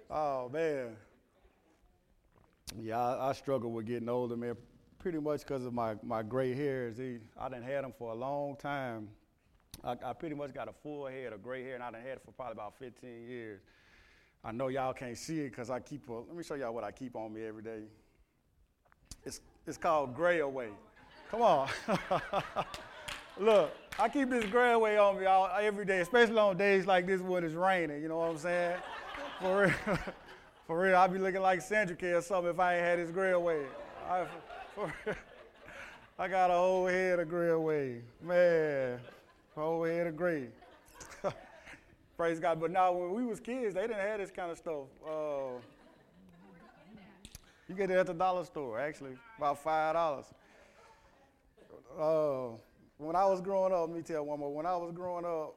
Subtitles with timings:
[0.09, 0.96] oh man.
[2.82, 4.56] Yeah, I, I struggle with getting older, man.
[4.98, 6.98] Pretty much because of my, my gray hairs.
[6.98, 9.09] He, I done had them for a long time.
[9.84, 12.14] I, I pretty much got a full head of gray hair, and I done had
[12.14, 13.62] it for probably about 15 years.
[14.44, 16.84] I know y'all can't see it because I keep a, let me show y'all what
[16.84, 17.84] I keep on me every day.
[19.23, 20.70] It's, it's called gray away.
[21.30, 21.70] Come on.
[23.39, 27.08] Look, I keep this gray away on me all, every day, especially on days like
[27.08, 28.78] this when it's raining, you know what I'm saying?
[29.42, 29.98] For real,
[30.67, 33.09] for real, I'd be looking like Sandra K or something if I ain't had this
[33.09, 33.66] gray away.
[34.08, 34.26] I,
[34.76, 34.94] for
[36.20, 38.02] I got a whole head of gray away.
[38.22, 39.00] Man,
[39.56, 40.48] whole head of gray.
[42.17, 42.61] Praise God.
[42.61, 44.86] But now when we was kids, they didn't have this kind of stuff.
[45.06, 45.59] Uh,
[47.67, 50.26] you get it at the dollar store, actually, about five dollars.
[52.00, 52.58] Uh,
[53.06, 54.54] when I was growing up, let me tell one more.
[54.54, 55.56] When I was growing up,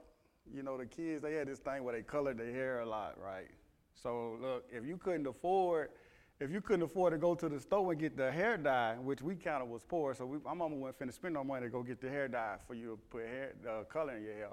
[0.55, 3.17] you know, the kids they had this thing where they colored their hair a lot,
[3.23, 3.51] right?
[3.95, 5.91] So look, if you couldn't afford,
[6.39, 9.23] if you couldn't afford to go to the store and get the hair dye, which
[9.23, 11.71] we kind of was poor, so we, my mama wasn't finna spend no money to
[11.71, 14.49] go get the hair dye for you to put hair uh, color in your hair.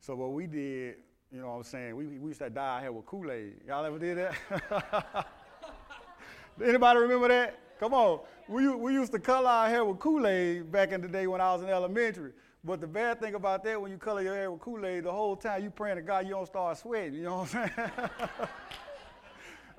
[0.00, 0.96] So what we did,
[1.32, 3.60] you know, what I'm saying, we we used to dye our hair with Kool-Aid.
[3.66, 5.26] Y'all ever did that?
[6.64, 7.58] Anybody remember that?
[7.80, 8.20] Come on.
[8.46, 11.54] We, we used to color our hair with Kool-Aid back in the day when I
[11.54, 12.32] was in elementary.
[12.62, 15.34] But the bad thing about that, when you color your hair with Kool-Aid, the whole
[15.34, 17.14] time you praying to God you don't start sweating.
[17.14, 17.90] You know what I'm saying?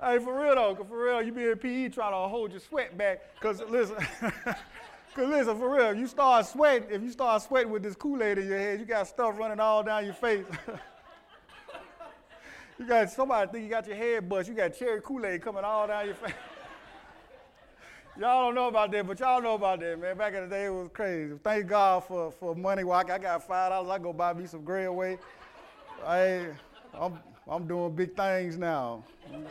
[0.00, 2.98] hey, for real though, for real, you be in PE trying to hold your sweat
[2.98, 3.20] back.
[3.40, 3.94] Cause listen,
[5.14, 6.88] cause listen, for real, you start sweating.
[6.90, 9.84] If you start sweating with this Kool-Aid in your head, you got stuff running all
[9.84, 10.44] down your face.
[12.80, 14.48] you got somebody think you got your head bust.
[14.48, 16.32] You got cherry Kool-Aid coming all down your face.
[18.20, 20.18] Y'all don't know about that, but y'all know about that, man.
[20.18, 21.32] Back in the day, it was crazy.
[21.42, 22.82] Thank God for, for money.
[22.82, 23.90] I got five dollars.
[23.90, 25.16] I go buy me some gray away.
[26.06, 26.48] I,
[26.92, 27.18] I'm
[27.48, 29.02] I'm doing big things now.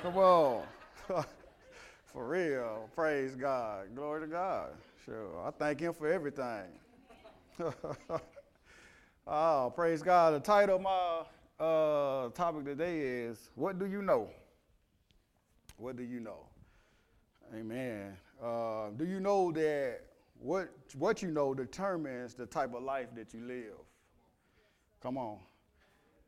[0.03, 0.63] Come on,
[2.05, 2.87] for real.
[2.95, 3.95] Praise God.
[3.95, 4.69] Glory to God.
[5.05, 5.43] Sure.
[5.43, 6.65] I thank Him for everything.
[9.27, 10.35] oh, praise God.
[10.35, 11.23] The title of my
[11.59, 14.29] uh, topic today is "What do you know?"
[15.77, 16.45] What do you know?
[17.55, 18.15] Amen.
[18.41, 20.01] Uh, do you know that
[20.39, 23.77] what, what you know determines the type of life that you live?
[25.01, 25.37] Come on.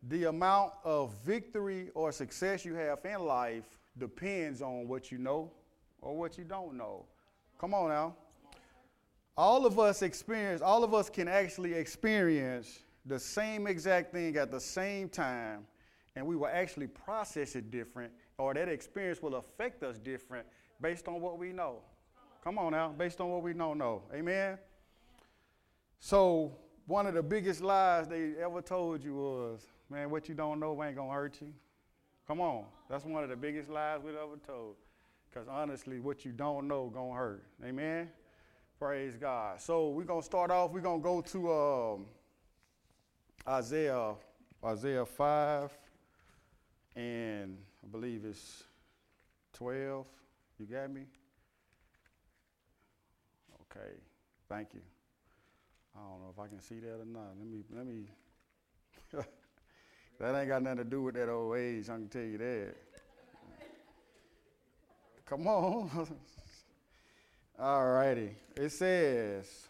[0.10, 5.52] The amount of victory or success you have in life depends on what you know
[6.02, 7.06] or what you don't know.
[7.60, 8.16] Come on now.
[9.36, 14.52] All of us experience, all of us can actually experience the same exact thing at
[14.52, 15.66] the same time,
[16.16, 20.46] and we will actually process it different, or that experience will affect us different
[20.80, 21.80] based on what we know.
[22.44, 24.04] Come on now, based on what we don't know.
[24.14, 24.58] Amen?
[26.00, 26.52] So,
[26.86, 30.84] one of the biggest lies they ever told you was, man, what you don't know
[30.84, 31.54] ain't gonna hurt you.
[32.28, 32.66] Come on.
[32.90, 34.76] That's one of the biggest lies we've ever told.
[35.30, 37.46] Because honestly, what you don't know gonna hurt.
[37.64, 38.10] Amen?
[38.78, 39.62] Praise God.
[39.62, 42.06] So we're gonna start off, we're gonna go to um,
[43.48, 44.16] Isaiah,
[44.66, 45.72] Isaiah 5,
[46.98, 48.64] and I believe it's
[49.54, 50.06] 12.
[50.60, 51.04] You got me?
[53.76, 53.94] Okay,
[54.50, 54.82] thank you.
[55.96, 57.34] I don't know if I can see that or not.
[57.40, 58.06] Let me, let me.
[60.20, 62.76] that ain't got nothing to do with that old age, I can tell you that.
[65.26, 65.90] Come on.
[67.60, 68.36] All righty.
[68.56, 69.68] It says,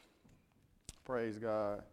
[1.06, 1.84] praise God.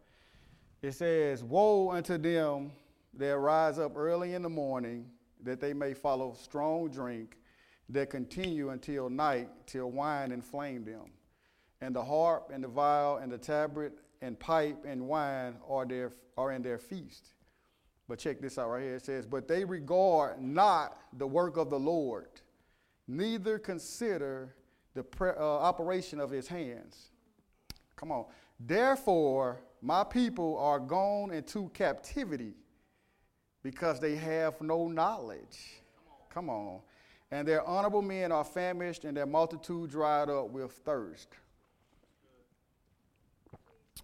[0.81, 2.71] It says, Woe unto them
[3.13, 5.05] that rise up early in the morning,
[5.43, 7.37] that they may follow strong drink,
[7.89, 11.11] that continue until night, till wine inflame them
[11.81, 13.91] and the harp and the viol and the tabret
[14.21, 17.33] and pipe and wine are, their, are in their feast.
[18.07, 18.95] But check this out right here.
[18.95, 22.29] It says, But they regard not the work of the Lord,
[23.07, 24.55] neither consider
[24.93, 27.11] the pre- uh, operation of his hands.
[27.95, 28.25] Come on.
[28.59, 32.53] Therefore, my people are gone into captivity
[33.63, 35.81] because they have no knowledge.
[36.29, 36.81] Come on.
[37.31, 41.29] And their honorable men are famished, and their multitude dried up with thirst.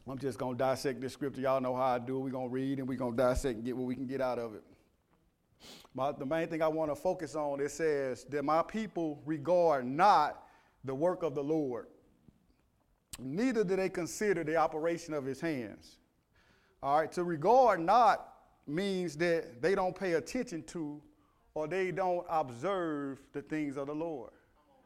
[0.10, 1.42] I'm just going to dissect this scripture.
[1.42, 2.18] Y'all know how I do.
[2.18, 2.22] it.
[2.22, 4.22] We're going to read and we're going to dissect and get what we can get
[4.22, 4.64] out of it.
[5.94, 9.86] My, the main thing I want to focus on, it says that my people regard
[9.86, 10.44] not
[10.84, 11.88] the work of the Lord,
[13.20, 15.98] neither do they consider the operation of his hands.
[16.84, 18.34] All right, to regard not
[18.68, 21.02] means that they don't pay attention to
[21.56, 24.32] or they don't observe the things of the Lord.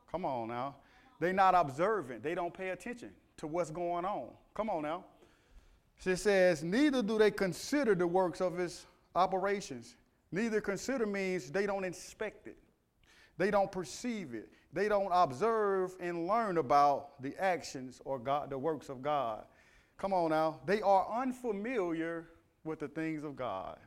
[0.10, 0.76] Come on now.
[1.20, 4.30] They're not observant, they don't pay attention to what's going on.
[4.54, 5.06] Come on now.
[6.04, 9.96] She says, neither do they consider the works of his operations.
[10.32, 12.58] Neither consider means they don't inspect it,
[13.38, 18.58] they don't perceive it, they don't observe and learn about the actions or God, the
[18.58, 19.44] works of God.
[19.98, 20.60] Come on now.
[20.66, 22.30] They are unfamiliar
[22.64, 23.78] with the things of God.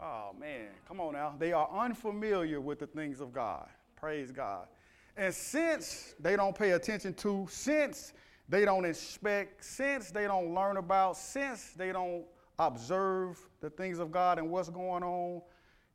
[0.00, 1.34] Oh man, come on now.
[1.38, 3.66] They are unfamiliar with the things of God.
[3.96, 4.68] Praise God.
[5.16, 8.12] And since they don't pay attention to, since
[8.48, 12.24] they don't inspect, since they don't learn about, since they don't
[12.58, 15.42] observe the things of God and what's going on,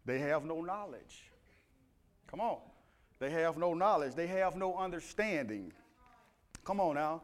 [0.05, 1.31] they have no knowledge.
[2.27, 2.59] Come on.
[3.19, 4.15] They have no knowledge.
[4.15, 5.71] They have no understanding.
[6.63, 7.23] Come on now.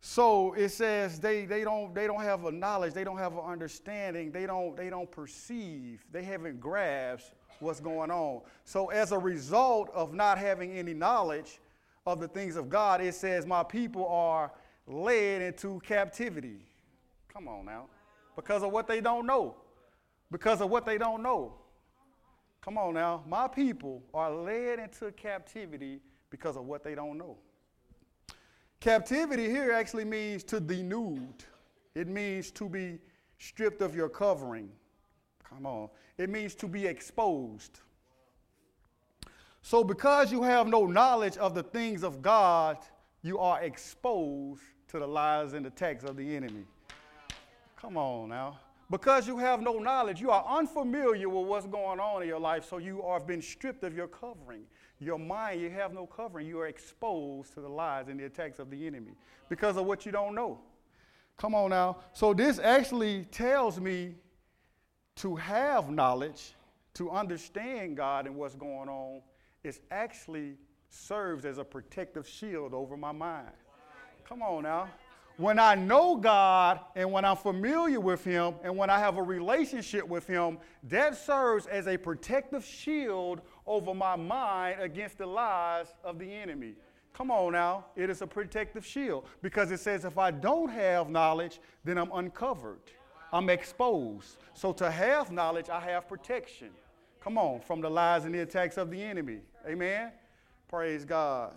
[0.00, 3.44] So it says they, they, don't, they don't have a knowledge, they don't have an
[3.44, 8.42] understanding, they don't, they don't perceive, they haven't grasped what's going on.
[8.64, 11.58] So, as a result of not having any knowledge
[12.06, 14.52] of the things of God, it says, My people are
[14.86, 16.66] led into captivity.
[17.32, 17.86] Come on now.
[18.36, 19.56] Because of what they don't know.
[20.30, 21.54] Because of what they don't know.
[22.60, 23.22] Come on now.
[23.26, 27.36] My people are led into captivity because of what they don't know.
[28.80, 31.44] Captivity here actually means to denude,
[31.94, 32.98] it means to be
[33.38, 34.68] stripped of your covering.
[35.48, 35.88] Come on.
[36.18, 37.80] It means to be exposed.
[39.66, 42.76] So, because you have no knowledge of the things of God,
[43.22, 46.66] you are exposed to the lies and attacks of the enemy.
[47.80, 48.58] Come on now.
[48.90, 52.66] Because you have no knowledge, you are unfamiliar with what's going on in your life,
[52.68, 54.64] so you have been stripped of your covering.
[55.00, 56.46] Your mind, you have no covering.
[56.46, 59.12] You are exposed to the lies and the attacks of the enemy
[59.48, 60.58] because of what you don't know.
[61.38, 62.00] Come on now.
[62.12, 64.16] So, this actually tells me
[65.16, 66.52] to have knowledge,
[66.92, 69.22] to understand God and what's going on,
[69.64, 70.56] it actually
[70.90, 73.50] serves as a protective shield over my mind.
[74.28, 74.88] Come on now.
[75.36, 79.22] When I know God and when I'm familiar with Him and when I have a
[79.22, 85.86] relationship with Him, that serves as a protective shield over my mind against the lies
[86.04, 86.74] of the enemy.
[87.12, 91.08] Come on now, it is a protective shield because it says if I don't have
[91.08, 92.82] knowledge, then I'm uncovered.
[93.32, 94.36] I'm exposed.
[94.52, 96.70] So to have knowledge, I have protection.
[97.20, 99.40] Come on, from the lies and the attacks of the enemy.
[99.66, 100.12] Amen.
[100.68, 101.56] Praise God.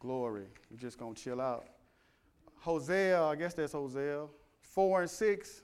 [0.00, 0.46] Glory.
[0.70, 1.66] We're just going to chill out.
[2.58, 4.26] Hosea, I guess that's Hosea,
[4.60, 5.62] 4 and 6.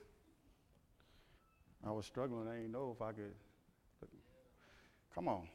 [1.85, 2.47] I was struggling.
[2.47, 3.33] I didn't know if I could.
[5.13, 5.47] Come on.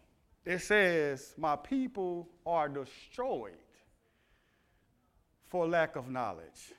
[0.45, 3.57] It says, My people are destroyed
[5.47, 6.73] for lack of knowledge.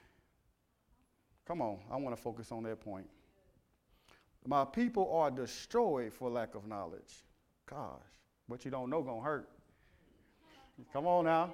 [1.47, 3.07] Come on, I want to focus on that point.
[4.45, 7.25] My people are destroyed for lack of knowledge.
[7.65, 7.99] Gosh,
[8.49, 9.49] what you don't know gonna hurt.
[10.91, 11.53] Come on now.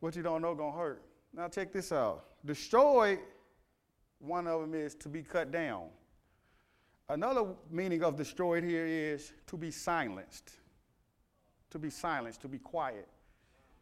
[0.00, 1.02] What you don't know gonna hurt.
[1.34, 2.24] Now check this out.
[2.46, 3.18] Destroyed,
[4.18, 5.88] one of them is to be cut down.
[7.10, 10.52] Another meaning of destroyed here is to be silenced
[11.70, 13.08] to be silenced, to be quiet.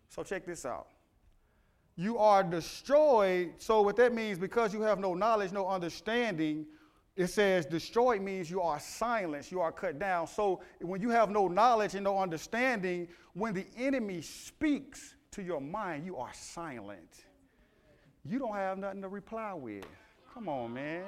[0.09, 0.89] So check this out.
[1.97, 3.55] You are destroyed.
[3.59, 6.67] So, what that means, because you have no knowledge, no understanding,
[7.19, 10.29] it says destroyed means you are silenced, you are cut down.
[10.29, 15.61] So, when you have no knowledge and no understanding, when the enemy speaks to your
[15.61, 17.25] mind, you are silent.
[18.25, 19.85] You don't have nothing to reply with.
[20.33, 21.07] Come on, man.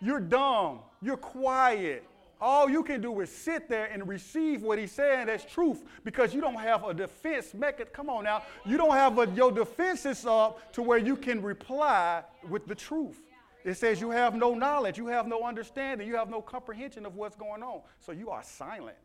[0.00, 0.80] You're dumb.
[1.00, 2.04] You're quiet.
[2.40, 6.34] All you can do is sit there and receive what he's saying as truth because
[6.34, 7.94] you don't have a defense mechanism.
[7.94, 8.42] Come on now.
[8.66, 13.20] You don't have a, your defenses up to where you can reply with the truth.
[13.64, 17.16] It says you have no knowledge, you have no understanding, you have no comprehension of
[17.16, 17.82] what's going on.
[17.98, 18.96] So you are silent.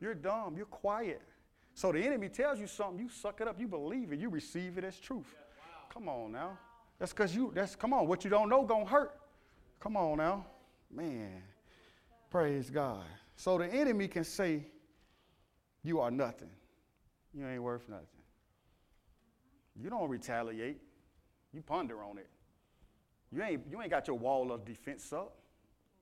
[0.00, 1.22] You're dumb, you're quiet.
[1.74, 4.78] So the enemy tells you something, you suck it up, you believe it, you receive
[4.78, 5.34] it as truth.
[5.92, 6.58] Come on now.
[6.98, 9.18] That's because you, that's, come on, what you don't know gonna hurt.
[9.80, 10.46] Come on now.
[10.90, 11.42] Man.
[12.30, 13.04] Praise God.
[13.36, 14.66] So the enemy can say,
[15.82, 16.50] You are nothing.
[17.32, 18.06] You ain't worth nothing.
[19.80, 20.80] You don't retaliate.
[21.52, 22.28] You ponder on it.
[23.34, 25.34] You ain't, you ain't got your wall of defense up.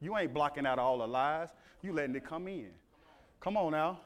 [0.01, 1.49] You ain't blocking out all the lies.
[1.83, 2.69] You letting it come in.
[3.41, 4.01] Come on now.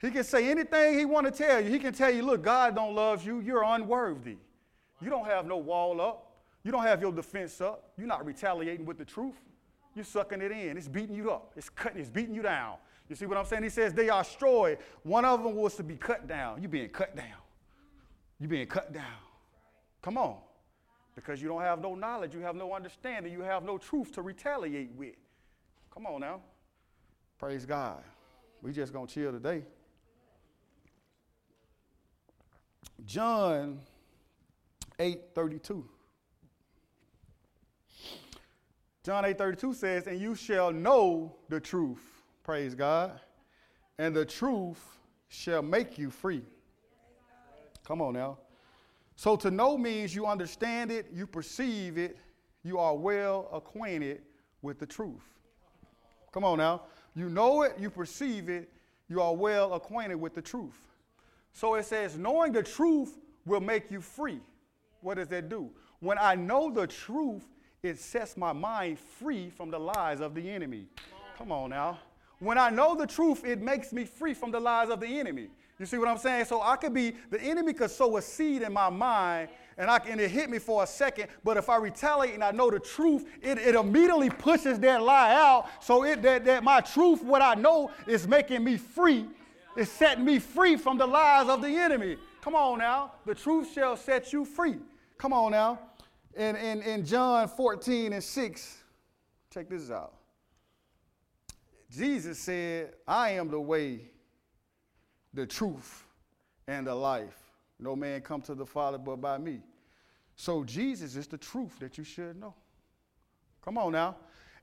[0.00, 1.70] He can say anything he want to tell you.
[1.70, 3.40] He can tell you, look, God don't love you.
[3.40, 4.38] You're unworthy.
[5.00, 6.26] You don't have no wall up.
[6.62, 7.90] You don't have your defense up.
[7.98, 9.36] You're not retaliating with the truth.
[9.94, 10.76] You're sucking it in.
[10.76, 11.52] It's beating you up.
[11.56, 12.76] It's cutting, it's beating you down.
[13.08, 13.64] You see what I'm saying?
[13.64, 14.78] He says they are destroyed.
[15.02, 16.62] One of them was to be cut down.
[16.62, 17.26] You're being cut down.
[18.38, 19.04] You're being cut down.
[20.00, 20.36] Come on.
[21.20, 24.22] Because you don't have no knowledge, you have no understanding, you have no truth to
[24.22, 25.16] retaliate with.
[25.92, 26.40] Come on now.
[27.38, 28.02] Praise God.
[28.62, 29.64] We just gonna chill today.
[33.04, 33.80] John
[34.98, 35.86] 8 32.
[39.04, 42.00] John 8 32 says, And you shall know the truth,
[42.42, 43.20] praise God,
[43.98, 44.82] and the truth
[45.28, 46.42] shall make you free.
[47.84, 48.38] Come on now.
[49.20, 52.16] So to know means you understand it, you perceive it,
[52.62, 54.22] you are well acquainted
[54.62, 55.20] with the truth.
[56.32, 56.84] Come on now.
[57.14, 58.70] You know it, you perceive it,
[59.10, 60.80] you are well acquainted with the truth.
[61.52, 64.40] So it says, knowing the truth will make you free.
[65.02, 65.68] What does that do?
[65.98, 67.46] When I know the truth,
[67.82, 70.86] it sets my mind free from the lies of the enemy.
[71.36, 71.98] Come on now.
[72.38, 75.50] When I know the truth, it makes me free from the lies of the enemy.
[75.80, 76.44] You see what I'm saying?
[76.44, 79.96] So I could be, the enemy could sow a seed in my mind and, I,
[80.06, 82.78] and it hit me for a second, but if I retaliate and I know the
[82.78, 85.70] truth, it, it immediately pushes that lie out.
[85.82, 89.24] So it, that, that my truth, what I know, is making me free.
[89.74, 92.18] It's setting me free from the lies of the enemy.
[92.42, 93.12] Come on now.
[93.24, 94.76] The truth shall set you free.
[95.16, 95.78] Come on now.
[96.36, 98.78] In, in, in John 14 and 6,
[99.50, 100.12] check this out.
[101.90, 104.10] Jesus said, I am the way,
[105.34, 106.04] the truth,
[106.66, 107.52] and the life.
[107.78, 109.60] No man come to the Father but by me.
[110.36, 112.54] So Jesus is the truth that you should know.
[113.64, 114.16] Come on now.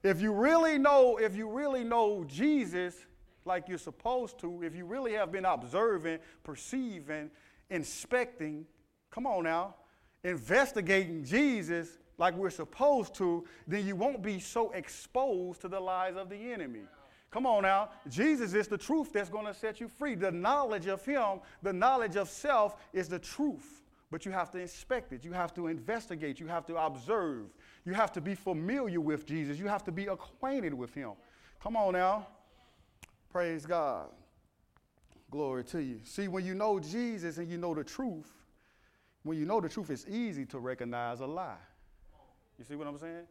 [0.03, 2.95] If you really know, if you really know Jesus
[3.45, 7.29] like you're supposed to, if you really have been observing, perceiving,
[7.69, 8.65] inspecting,
[9.09, 9.75] come on now,
[10.23, 16.15] investigating Jesus like we're supposed to, then you won't be so exposed to the lies
[16.15, 16.81] of the enemy.
[17.31, 17.89] Come on now.
[18.07, 20.15] Jesus is the truth that's going to set you free.
[20.15, 23.83] The knowledge of Him, the knowledge of self is the truth.
[24.09, 25.25] But you have to inspect it.
[25.25, 26.39] You have to investigate.
[26.39, 27.47] You have to observe.
[27.85, 29.59] You have to be familiar with Jesus.
[29.59, 31.11] You have to be acquainted with Him.
[31.61, 32.27] Come on now.
[33.29, 34.07] Praise God.
[35.29, 35.99] Glory to you.
[36.05, 38.31] See, when you know Jesus and you know the truth,
[39.23, 41.57] when you know the truth, it's easy to recognize a lie.
[42.57, 43.27] You see what I'm saying?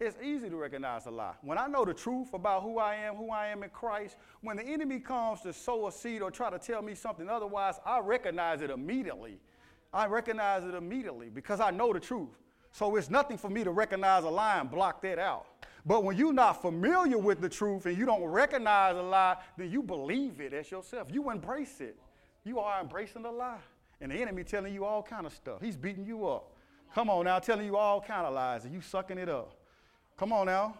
[0.00, 1.34] It's easy to recognize a lie.
[1.42, 4.56] When I know the truth about who I am, who I am in Christ, when
[4.56, 8.00] the enemy comes to sow a seed or try to tell me something otherwise, I
[8.00, 9.38] recognize it immediately.
[9.92, 12.30] I recognize it immediately because I know the truth.
[12.72, 15.44] So it's nothing for me to recognize a lie and block that out.
[15.84, 19.70] But when you're not familiar with the truth and you don't recognize a lie, then
[19.70, 21.08] you believe it as yourself.
[21.12, 21.98] You embrace it.
[22.44, 23.58] You are embracing the lie.
[24.00, 25.60] And the enemy telling you all kind of stuff.
[25.60, 26.54] He's beating you up.
[26.94, 29.59] Come on now, telling you all kind of lies and you sucking it up.
[30.20, 30.74] Come on now.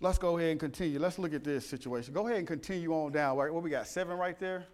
[0.00, 1.00] Let's go ahead and continue.
[1.00, 2.14] Let's look at this situation.
[2.14, 3.36] Go ahead and continue on down.
[3.36, 3.88] Right, what we got?
[3.88, 4.66] Seven right there.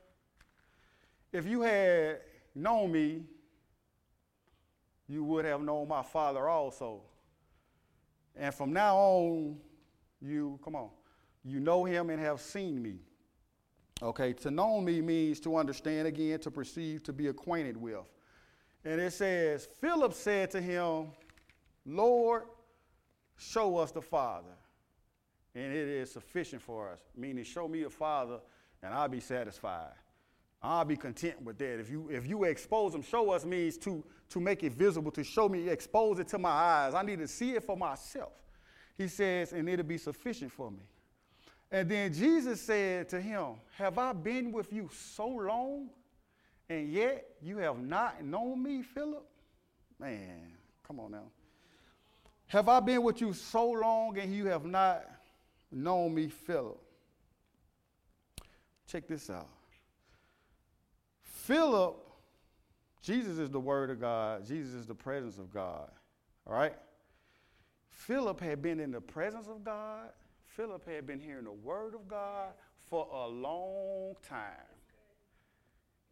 [1.33, 2.19] If you had
[2.55, 3.23] known me,
[5.09, 7.01] you would have known my father also.
[8.37, 9.57] And from now on,
[10.21, 10.91] you, come on,
[11.47, 12.99] you know him and have seen me.
[14.03, 18.05] Okay, to know me means to understand again, to perceive, to be acquainted with.
[18.85, 21.07] And it says, Philip said to him,
[21.87, 22.43] Lord,
[23.37, 24.55] show us the Father,
[25.55, 27.01] and it is sufficient for us.
[27.17, 28.41] Meaning, show me the Father,
[28.83, 29.93] and I'll be satisfied.
[30.63, 31.79] I'll be content with that.
[31.79, 35.23] If you if you expose them, show us means to to make it visible, to
[35.23, 36.95] show me, expose it to my eyes.
[36.95, 38.33] I need to see it for myself.
[38.97, 40.83] He says, and it'll be sufficient for me.
[41.71, 45.91] And then Jesus said to him, Have I been with you so long,
[46.69, 49.27] and yet you have not known me, Philip?
[49.99, 50.53] Man,
[50.87, 51.25] come on now.
[52.49, 55.05] Have I been with you so long and you have not
[55.73, 56.81] known me, Philip?
[58.87, 59.49] Check this out.
[61.23, 61.97] Philip,
[63.03, 65.91] Jesus is the Word of God, Jesus is the presence of God.
[66.47, 66.75] All right?
[67.91, 70.11] Philip had been in the presence of God,
[70.45, 72.51] Philip had been hearing the Word of God
[72.89, 74.47] for a long time.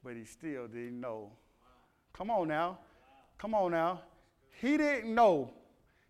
[0.02, 1.30] But he still didn't know.
[2.12, 2.78] Come on now.
[3.38, 4.02] Come on now.
[4.60, 5.52] He didn't know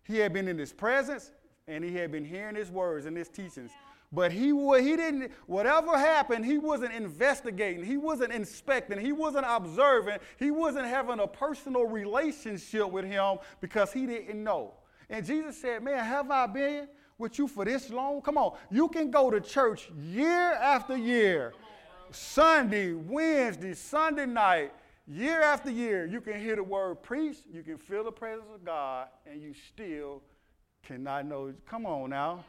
[0.05, 1.31] he had been in his presence
[1.67, 3.71] and he had been hearing his words and his teachings.
[4.11, 10.19] But he, he didn't, whatever happened, he wasn't investigating, he wasn't inspecting, he wasn't observing,
[10.37, 14.73] he wasn't having a personal relationship with him because he didn't know.
[15.09, 18.21] And Jesus said, Man, have I been with you for this long?
[18.21, 21.53] Come on, you can go to church year after year,
[22.11, 24.71] Sunday, Wednesday, Sunday night,
[25.07, 28.63] year after year, you can hear the word preached, you can feel the presence of
[28.63, 30.21] God, and you still
[30.83, 31.53] cannot know.
[31.67, 32.43] Come on now.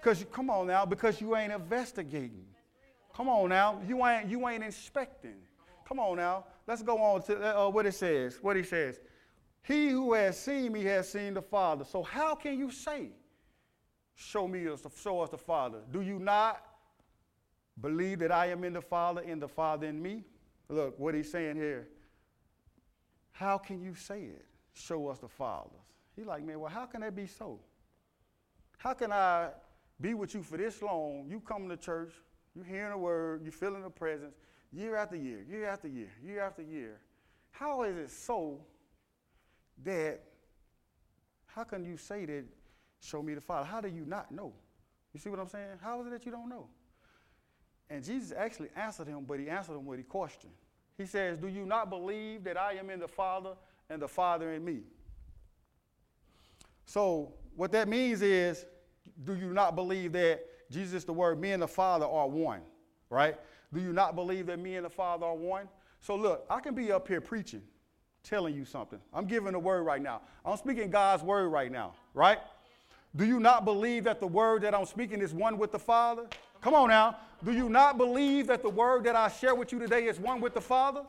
[0.00, 2.46] Because come on now, because you ain't investigating.
[3.14, 3.80] Come on now.
[3.86, 5.36] You ain't you ain't inspecting.
[5.88, 6.44] Come on now.
[6.66, 8.38] Let's go on to uh, what it says.
[8.42, 9.00] What he says.
[9.62, 11.84] He who has seen me has seen the Father.
[11.84, 13.08] So how can you say,
[14.14, 14.66] show me
[15.02, 15.78] show us the Father?
[15.90, 16.62] Do you not
[17.80, 20.24] believe that I am in the Father and the Father in me?
[20.68, 21.88] Look what he's saying here.
[23.38, 24.46] How can you say it?
[24.72, 25.76] Show us the Father.
[26.16, 27.60] He's like, man, well, how can that be so?
[28.78, 29.50] How can I
[30.00, 31.26] be with you for this long?
[31.28, 32.14] You come to church,
[32.54, 34.34] you hearing the word, you feeling the presence,
[34.72, 36.98] year after year, year after year, year after year.
[37.50, 38.58] How is it so
[39.84, 40.20] that,
[41.46, 42.44] how can you say that,
[43.00, 43.66] show me the Father?
[43.66, 44.54] How do you not know?
[45.12, 45.78] You see what I'm saying?
[45.82, 46.68] How is it that you don't know?
[47.90, 50.48] And Jesus actually answered him, but he answered him with a question.
[50.98, 53.50] He says, Do you not believe that I am in the Father
[53.90, 54.80] and the Father in me?
[56.86, 58.64] So, what that means is,
[59.24, 62.60] do you not believe that Jesus, the Word, me and the Father are one?
[63.10, 63.36] Right?
[63.72, 65.68] Do you not believe that me and the Father are one?
[66.00, 67.62] So, look, I can be up here preaching,
[68.22, 69.00] telling you something.
[69.12, 70.22] I'm giving the Word right now.
[70.44, 72.38] I'm speaking God's Word right now, right?
[73.14, 76.26] Do you not believe that the Word that I'm speaking is one with the Father?
[76.60, 77.16] Come on now.
[77.44, 80.40] Do you not believe that the word that I share with you today is one
[80.40, 81.02] with the Father?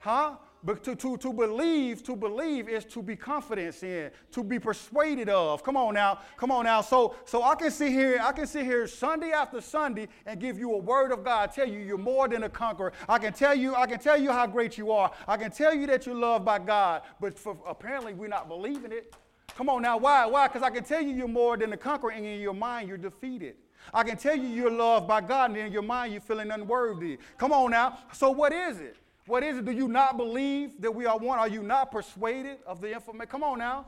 [0.00, 0.36] Huh?
[0.64, 5.28] But to, to, to believe, to believe is to be confident in, to be persuaded
[5.28, 5.62] of.
[5.62, 6.80] Come on now, come on now.
[6.80, 10.58] So, so I can sit here, I can sit here Sunday after Sunday and give
[10.58, 12.92] you a word of God, tell you you're more than a conqueror.
[13.08, 15.12] I can tell you, I can tell you how great you are.
[15.28, 17.02] I can tell you that you're loved by God.
[17.20, 19.14] But for, apparently we're not believing it.
[19.56, 20.26] Come on now, why?
[20.26, 20.48] Why?
[20.48, 22.98] Because I can tell you you're more than a conqueror, and in your mind you're
[22.98, 23.56] defeated.
[23.94, 27.18] I can tell you you're loved by God, and in your mind you're feeling unworthy.
[27.38, 27.98] Come on now.
[28.12, 28.96] So, what is it?
[29.26, 29.64] What is it?
[29.64, 31.38] Do you not believe that we are one?
[31.38, 33.28] Are you not persuaded of the information?
[33.28, 33.86] Come on now.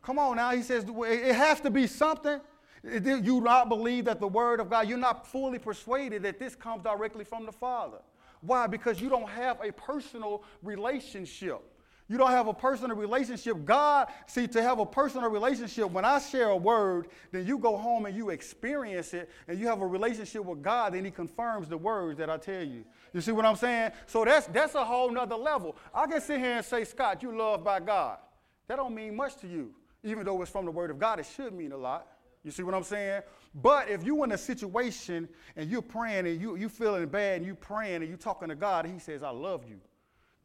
[0.00, 0.52] Come on now.
[0.52, 2.40] He says it has to be something.
[2.84, 6.84] You not believe that the word of God, you're not fully persuaded that this comes
[6.84, 7.98] directly from the Father.
[8.42, 8.68] Why?
[8.68, 11.60] Because you don't have a personal relationship.
[12.10, 13.64] You don't have a personal relationship.
[13.64, 17.76] God, see, to have a personal relationship, when I share a word, then you go
[17.76, 21.68] home and you experience it, and you have a relationship with God, then He confirms
[21.68, 22.84] the words that I tell you.
[23.12, 23.92] You see what I'm saying?
[24.06, 25.76] So that's that's a whole nother level.
[25.94, 28.18] I can sit here and say, Scott, you loved by God.
[28.66, 29.72] That don't mean much to you.
[30.02, 32.08] Even though it's from the word of God, it should mean a lot.
[32.42, 33.22] You see what I'm saying?
[33.54, 37.46] But if you're in a situation and you're praying and you you feeling bad and
[37.46, 39.78] you praying and you talking to God, and He says, I love you.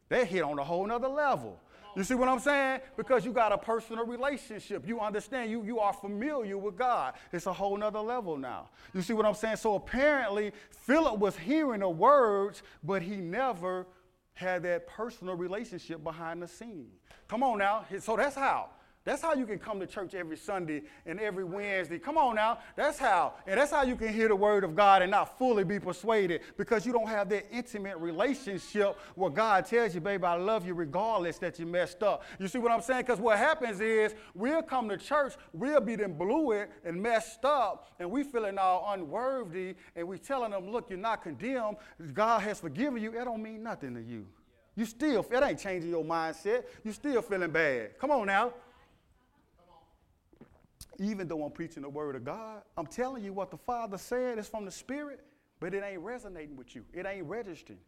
[0.08, 1.60] They hit on a whole nother level.
[1.96, 2.80] You see what I'm saying?
[2.96, 4.86] Because you got a personal relationship.
[4.86, 7.14] You understand, you, you are familiar with God.
[7.32, 8.68] It's a whole nother level now.
[8.92, 9.56] You see what I'm saying?
[9.56, 13.86] So apparently, Philip was hearing the words, but he never
[14.34, 16.90] had that personal relationship behind the scene.
[17.28, 17.86] Come on now.
[18.00, 18.68] So that's how.
[19.06, 21.96] That's how you can come to church every Sunday and every Wednesday.
[21.96, 22.58] Come on now.
[22.74, 23.34] That's how.
[23.46, 26.40] And that's how you can hear the word of God and not fully be persuaded
[26.56, 30.74] because you don't have that intimate relationship where God tells you, baby, I love you
[30.74, 32.24] regardless that you messed up.
[32.40, 33.02] You see what I'm saying?
[33.02, 37.44] Because what happens is we'll come to church, we'll be them blew it and messed
[37.44, 41.76] up, and we feeling all unworthy, and we telling them, look, you're not condemned.
[42.12, 43.12] God has forgiven you.
[43.12, 44.26] It don't mean nothing to you.
[44.74, 46.64] You still, it ain't changing your mindset.
[46.82, 47.98] You still feeling bad.
[48.00, 48.52] Come on now
[50.98, 54.38] even though I'm preaching the word of God, I'm telling you what the Father said
[54.38, 55.24] is from the Spirit,
[55.60, 56.84] but it ain't resonating with you.
[56.92, 57.78] It ain't registering.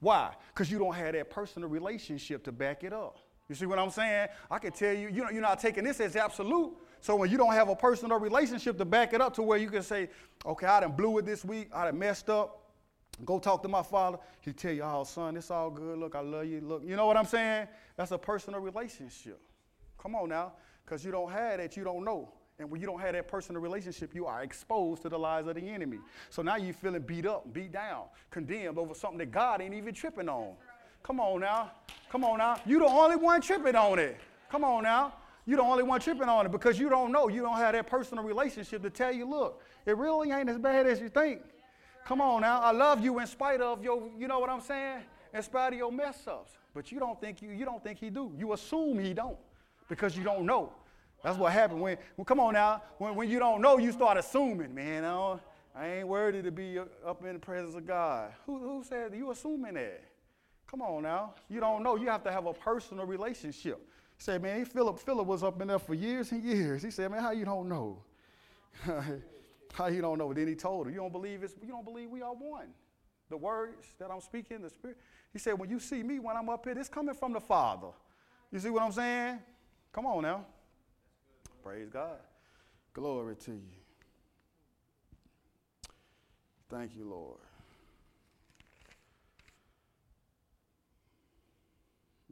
[0.00, 0.34] Why?
[0.54, 3.18] Because you don't have that personal relationship to back it up.
[3.48, 4.28] You see what I'm saying?
[4.50, 6.76] I can tell you, you know, you're not taking this as absolute.
[7.00, 9.70] So when you don't have a personal relationship to back it up to where you
[9.70, 10.10] can say,
[10.44, 12.64] okay, I done blew it this week, I done messed up.
[13.24, 14.18] Go talk to my father.
[14.42, 15.98] He tell you, oh, son, it's all good.
[15.98, 16.60] Look, I love you.
[16.60, 17.66] Look, you know what I'm saying?
[17.96, 19.40] That's a personal relationship.
[20.00, 20.52] Come on now,
[20.84, 22.32] because you don't have that, you don't know.
[22.58, 25.54] And when you don't have that personal relationship, you are exposed to the lies of
[25.54, 25.98] the enemy.
[26.28, 29.94] So now you're feeling beat up, beat down, condemned over something that God ain't even
[29.94, 30.54] tripping on.
[31.04, 31.70] Come on now.
[32.10, 32.60] Come on now.
[32.66, 34.16] You the only one tripping on it.
[34.50, 35.14] Come on now.
[35.46, 37.28] You the only one tripping on it because you don't know.
[37.28, 40.86] You don't have that personal relationship to tell you, look, it really ain't as bad
[40.86, 41.42] as you think.
[42.06, 42.60] Come on now.
[42.60, 45.02] I love you in spite of your, you know what I'm saying?
[45.32, 46.52] In spite of your mess ups.
[46.74, 48.32] But you don't think you, you don't think he do.
[48.36, 49.36] You assume he don't
[49.88, 50.72] because you don't know.
[51.22, 54.18] That's what happened when, well, come on now, when, when you don't know, you start
[54.18, 55.38] assuming, man, I,
[55.74, 58.32] I ain't worthy to be up in the presence of God.
[58.46, 60.04] Who, who said you assuming that?
[60.70, 61.34] Come on now.
[61.48, 61.96] You don't know.
[61.96, 63.78] You have to have a personal relationship.
[64.16, 66.82] He said, man, Philip, Philip was up in there for years and years.
[66.82, 68.02] He said, man, how you don't know?
[69.72, 70.32] how you don't know?
[70.32, 72.68] Then he told her, you don't believe it's, you don't believe we are one.
[73.30, 74.98] the words that I'm speaking, the Spirit.
[75.32, 77.88] He said, when you see me when I'm up here, it's coming from the Father.
[78.50, 79.38] You see what I'm saying?
[79.92, 80.44] Come on now.
[81.68, 82.16] Praise God.
[82.94, 83.60] Glory to you.
[86.70, 87.40] Thank you, Lord.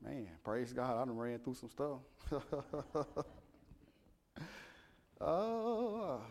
[0.02, 0.96] Man, praise God.
[0.96, 1.98] I done ran through some stuff.
[5.20, 6.22] oh,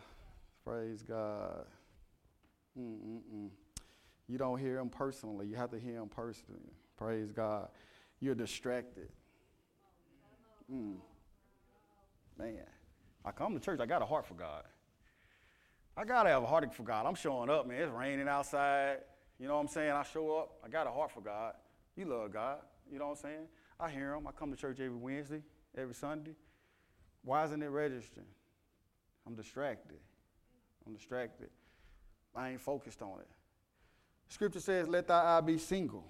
[0.66, 1.68] praise God.
[2.76, 3.50] Mm-mm-mm.
[4.28, 5.46] You don't hear him personally.
[5.46, 6.74] You have to hear him personally.
[6.98, 7.68] Praise God.
[8.20, 9.10] You're distracted.
[10.74, 10.96] Mm.
[12.40, 12.58] Man,
[13.26, 14.64] I come to church, I got a heart for God.
[15.98, 17.06] I got to have a heart for God.
[17.06, 17.82] I'm showing up, man.
[17.82, 18.98] It's raining outside.
[19.40, 19.92] You know what I'm saying?
[19.92, 21.54] I show up, I got a heart for God.
[21.96, 22.60] You love God.
[22.92, 23.48] You know what I'm saying?
[23.80, 24.28] I hear him.
[24.28, 25.42] I come to church every Wednesday,
[25.78, 26.36] every Sunday.
[27.24, 28.28] Why isn't it registering?
[29.26, 29.98] I'm distracted.
[30.86, 31.50] I'm distracted.
[32.36, 33.28] I ain't focused on it.
[34.28, 36.06] Scripture says, let thy eye be single.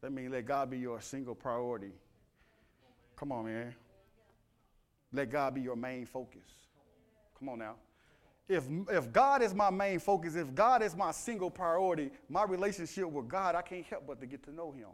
[0.00, 1.92] That means let God be your single priority.
[3.22, 3.72] Come on, man.
[5.12, 6.42] Let God be your main focus.
[7.38, 7.76] Come on now.
[8.48, 13.08] If, if God is my main focus, if God is my single priority, my relationship
[13.08, 14.88] with God, I can't help but to get to know Him.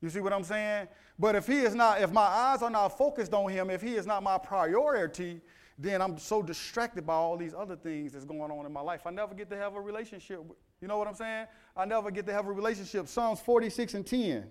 [0.00, 0.86] You see what I'm saying?
[1.18, 3.96] But if He is not, if my eyes are not focused on Him, if He
[3.96, 5.40] is not my priority,
[5.76, 9.08] then I'm so distracted by all these other things that's going on in my life.
[9.08, 10.40] I never get to have a relationship.
[10.80, 11.46] You know what I'm saying?
[11.76, 13.08] I never get to have a relationship.
[13.08, 14.46] Psalms 46 and 10.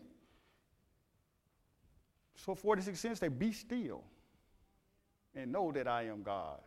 [2.36, 4.04] So 46 cents, they Be still
[5.36, 6.60] and know that I am God.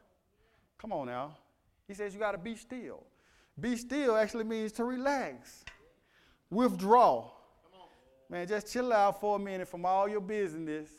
[0.78, 1.36] Come on now.
[1.86, 3.02] He says you got to be still.
[3.58, 5.64] Be still actually means to relax,
[6.50, 7.30] withdraw.
[8.30, 10.90] Man, just chill out for a minute from all your business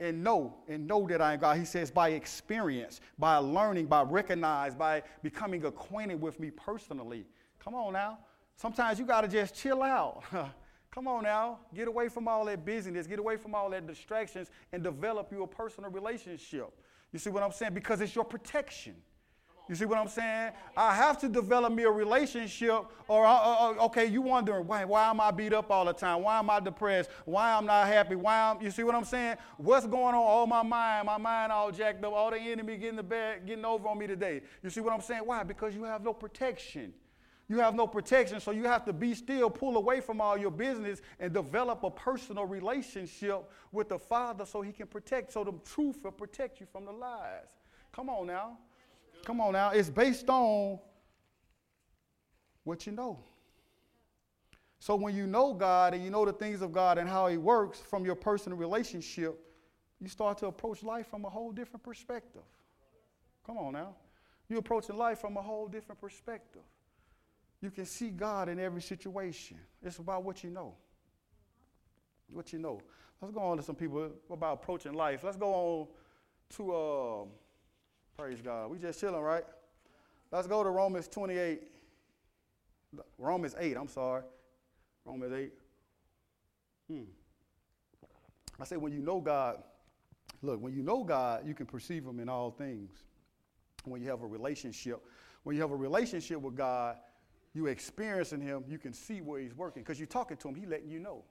[0.00, 1.56] and know and know that I am God.
[1.56, 7.24] He says by experience, by learning, by recognize, by becoming acquainted with me personally.
[7.62, 8.18] Come on now.
[8.56, 10.24] Sometimes you got to just chill out.
[10.96, 11.58] Come on now.
[11.74, 15.46] Get away from all that busyness, get away from all that distractions, and develop your
[15.46, 16.72] personal relationship.
[17.12, 17.74] You see what I'm saying?
[17.74, 18.94] Because it's your protection.
[19.68, 20.52] You see what I'm saying?
[20.74, 24.86] I have to develop me a relationship, or uh, uh, uh, okay, you wondering why?
[24.86, 26.22] Why am I beat up all the time?
[26.22, 27.10] Why am I depressed?
[27.26, 28.14] Why I'm not happy?
[28.14, 28.62] Why I'm?
[28.62, 29.36] You see what I'm saying?
[29.58, 30.14] What's going on?
[30.14, 32.14] All my mind, my mind all jacked up.
[32.14, 34.40] All the enemy getting the bad, getting over on me today.
[34.62, 35.22] You see what I'm saying?
[35.26, 35.42] Why?
[35.42, 36.94] Because you have no protection.
[37.48, 40.50] You have no protection, so you have to be still, pull away from all your
[40.50, 45.52] business, and develop a personal relationship with the Father so He can protect, so the
[45.64, 47.54] truth will protect you from the lies.
[47.92, 48.58] Come on now.
[49.24, 49.70] Come on now.
[49.70, 50.80] It's based on
[52.64, 53.20] what you know.
[54.80, 57.36] So when you know God and you know the things of God and how He
[57.36, 59.38] works from your personal relationship,
[60.00, 62.42] you start to approach life from a whole different perspective.
[63.46, 63.94] Come on now.
[64.48, 66.62] You're approaching life from a whole different perspective.
[67.60, 69.58] You can see God in every situation.
[69.82, 70.74] It's about what you know.
[72.32, 72.80] What you know.
[73.20, 75.24] Let's go on to some people about approaching life.
[75.24, 75.86] Let's go on
[76.56, 77.24] to uh,
[78.16, 78.70] Praise God.
[78.70, 79.44] We just chilling, right?
[80.32, 81.60] Let's go to Romans 28.
[83.18, 84.22] Romans 8, I'm sorry.
[85.04, 85.52] Romans 8.
[86.88, 87.02] Hmm.
[88.58, 89.62] I say, when you know God,
[90.40, 92.90] look, when you know God, you can perceive Him in all things.
[93.84, 95.02] When you have a relationship,
[95.42, 96.96] when you have a relationship with God,
[97.56, 100.66] you experiencing Him, you can see where He's working because you're talking to Him, He
[100.66, 101.24] letting you know.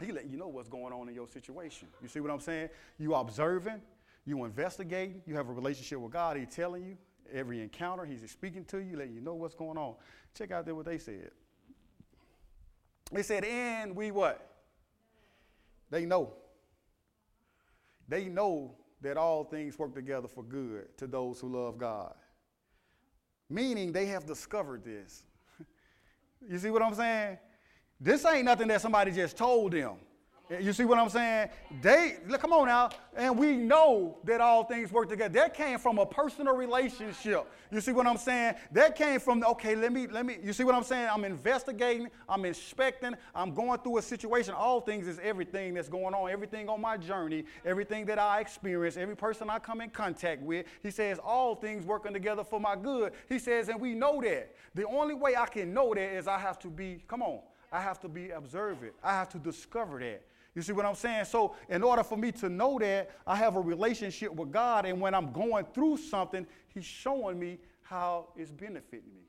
[0.00, 1.86] He letting you know what's going on in your situation.
[2.02, 2.70] You see what I'm saying?
[2.98, 3.80] You observing,
[4.26, 6.96] you investigate, you have a relationship with God, He's telling you
[7.32, 9.94] every encounter, He's speaking to you, letting you know what's going on.
[10.36, 11.30] Check out there what they said.
[13.12, 14.46] They said, and we what?
[15.90, 16.34] They know.
[18.08, 22.14] They know that all things work together for good to those who love God.
[23.50, 25.24] Meaning they have discovered this.
[26.48, 27.38] you see what I'm saying?
[28.00, 29.96] This ain't nothing that somebody just told them.
[30.58, 31.48] You see what I'm saying?
[31.80, 35.32] They look, come on now, and we know that all things work together.
[35.32, 37.46] That came from a personal relationship.
[37.70, 38.56] You see what I'm saying?
[38.72, 39.76] That came from okay.
[39.76, 40.38] Let me let me.
[40.42, 41.08] You see what I'm saying?
[41.12, 42.08] I'm investigating.
[42.28, 43.14] I'm inspecting.
[43.32, 44.52] I'm going through a situation.
[44.54, 46.28] All things is everything that's going on.
[46.28, 47.44] Everything on my journey.
[47.64, 48.96] Everything that I experience.
[48.96, 50.66] Every person I come in contact with.
[50.82, 53.12] He says all things working together for my good.
[53.28, 54.52] He says, and we know that.
[54.74, 57.04] The only way I can know that is I have to be.
[57.06, 57.38] Come on.
[57.72, 58.94] I have to be observant.
[59.00, 60.22] I have to discover that.
[60.54, 61.26] You see what I'm saying?
[61.26, 65.00] So, in order for me to know that, I have a relationship with God, and
[65.00, 69.22] when I'm going through something, He's showing me how it's benefiting me.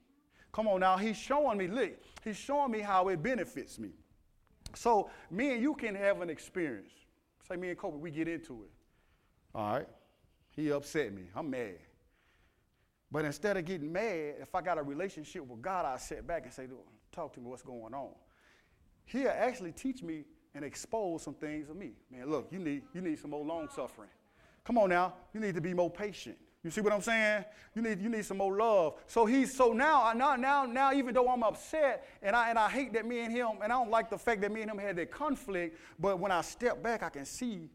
[0.52, 1.92] Come on now, He's showing me, look,
[2.24, 3.92] He's showing me how it benefits me.
[4.74, 6.92] So, me and you can have an experience.
[7.48, 8.72] Say, me and Kobe, we get into it.
[9.54, 9.88] All right.
[10.52, 11.24] He upset me.
[11.36, 11.78] I'm mad.
[13.12, 16.44] But instead of getting mad, if I got a relationship with God, I sit back
[16.44, 16.68] and say,
[17.12, 18.12] talk to me, what's going on?
[19.06, 21.92] He'll actually teach me and expose some things of me.
[22.12, 24.10] Man, look, you need, you need some more long suffering.
[24.64, 26.38] Come on now, you need to be more patient.
[26.64, 27.44] You see what I'm saying?
[27.74, 29.00] You need, you need some more love.
[29.08, 32.70] So he's so now, now, now, now, even though I'm upset and I and I
[32.70, 34.78] hate that me and him, and I don't like the fact that me and him
[34.78, 37.68] had that conflict, but when I step back, I can see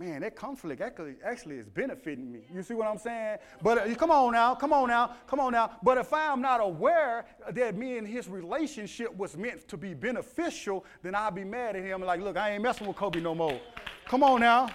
[0.00, 2.40] man, that conflict actually, actually is benefiting me.
[2.52, 3.36] You see what I'm saying?
[3.62, 5.72] But uh, come on now, come on now, come on now.
[5.82, 10.86] But if I'm not aware that me and his relationship was meant to be beneficial,
[11.02, 13.60] then I'll be mad at him like, look, I ain't messing with Kobe no more.
[14.06, 14.70] Come on now.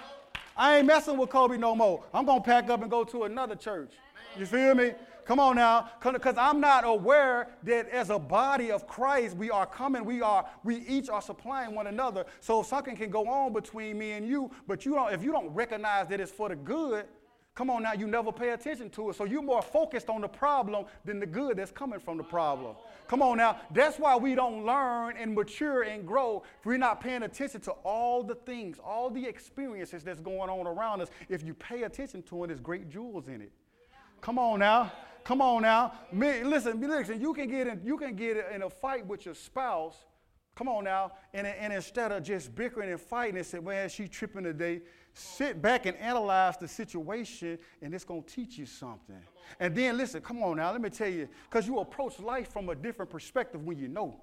[0.56, 2.04] I ain't messing with Kobe no more.
[2.14, 3.94] I'm going to pack up and go to another church.
[4.38, 4.92] You feel me?
[5.26, 9.66] Come on now, because I'm not aware that as a body of Christ, we are
[9.66, 12.26] coming, we are, we each are supplying one another.
[12.42, 15.50] So something can go on between me and you, but you don't, if you don't
[15.50, 17.06] recognize that it's for the good,
[17.56, 19.16] come on now, you never pay attention to it.
[19.16, 22.76] So you're more focused on the problem than the good that's coming from the problem.
[23.08, 26.44] Come on now, that's why we don't learn and mature and grow.
[26.60, 30.68] If we're not paying attention to all the things, all the experiences that's going on
[30.68, 31.10] around us.
[31.30, 33.52] If you pay attention to it, there's great jewels in it.
[34.22, 34.92] Come on now.
[35.26, 35.92] Come on now.
[36.12, 39.34] Me, listen, listen, you can get in, you can get in a fight with your
[39.34, 40.06] spouse.
[40.54, 41.14] Come on now.
[41.34, 44.84] And, and instead of just bickering and fighting and say, man, she tripping today,
[45.14, 49.20] sit back and analyze the situation, and it's going to teach you something.
[49.60, 52.70] And then listen, come on now, let me tell you, because you approach life from
[52.70, 54.22] a different perspective when you know.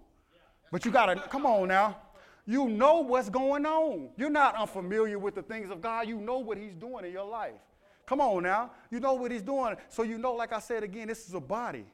[0.70, 1.98] But you got to, come on now.
[2.46, 4.10] You know what's going on.
[4.16, 6.08] You're not unfamiliar with the things of God.
[6.08, 7.60] You know what He's doing in your life.
[8.12, 8.72] Come on now.
[8.90, 9.74] You know what he's doing.
[9.88, 11.86] So you know, like I said again, this is a body.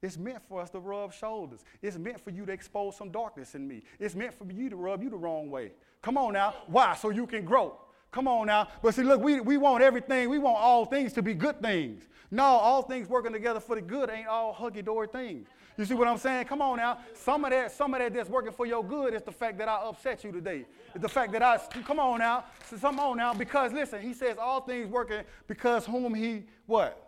[0.00, 1.62] It's meant for us to rub shoulders.
[1.82, 3.82] It's meant for you to expose some darkness in me.
[3.98, 5.72] It's meant for you to rub you the wrong way.
[6.00, 6.54] Come on now.
[6.68, 6.94] Why?
[6.94, 7.78] So you can grow.
[8.12, 8.68] Come on now.
[8.82, 12.08] But see, look, we, we want everything, we want all things to be good things.
[12.30, 15.48] No, all things working together for the good ain't all huggy dory things.
[15.78, 16.46] You see what I'm saying?
[16.46, 16.98] Come on now.
[17.14, 19.68] Some of that, some of that that's working for your good is the fact that
[19.68, 20.66] I upset you today.
[20.92, 22.46] It's the fact that I come on now.
[22.80, 23.32] Come on now.
[23.32, 27.04] Because listen, he says all things working because whom he what?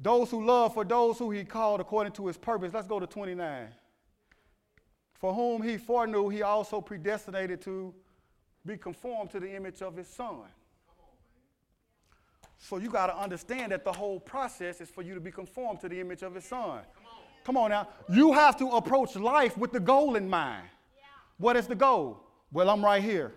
[0.00, 2.72] Those who love for those who he called according to his purpose.
[2.72, 3.68] Let's go to 29.
[5.18, 7.94] For whom he foreknew, he also predestinated to
[8.64, 10.44] be conformed to the image of his son.
[12.68, 15.78] So you got to understand that the whole process is for you to be conformed
[15.82, 16.80] to the image of his son.
[17.44, 17.86] Come on, now.
[18.08, 20.66] You have to approach life with the goal in mind.
[21.38, 22.24] What is the goal?
[22.50, 23.34] Well, I'm right here.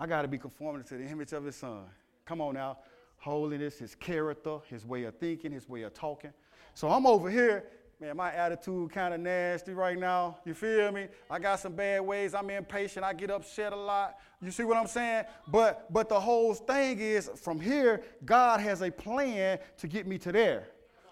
[0.00, 1.82] I got to be conformed to the image of his son.
[2.24, 2.78] Come on now.
[3.18, 6.32] Holiness, his character, his way of thinking, his way of talking.
[6.72, 7.64] So I'm over here
[7.98, 10.36] Man, my attitude kind of nasty right now.
[10.44, 11.06] You feel me?
[11.30, 12.34] I got some bad ways.
[12.34, 13.02] I'm impatient.
[13.02, 14.18] I get upset a lot.
[14.42, 15.24] You see what I'm saying?
[15.48, 20.18] But but the whole thing is from here, God has a plan to get me
[20.18, 20.68] to there.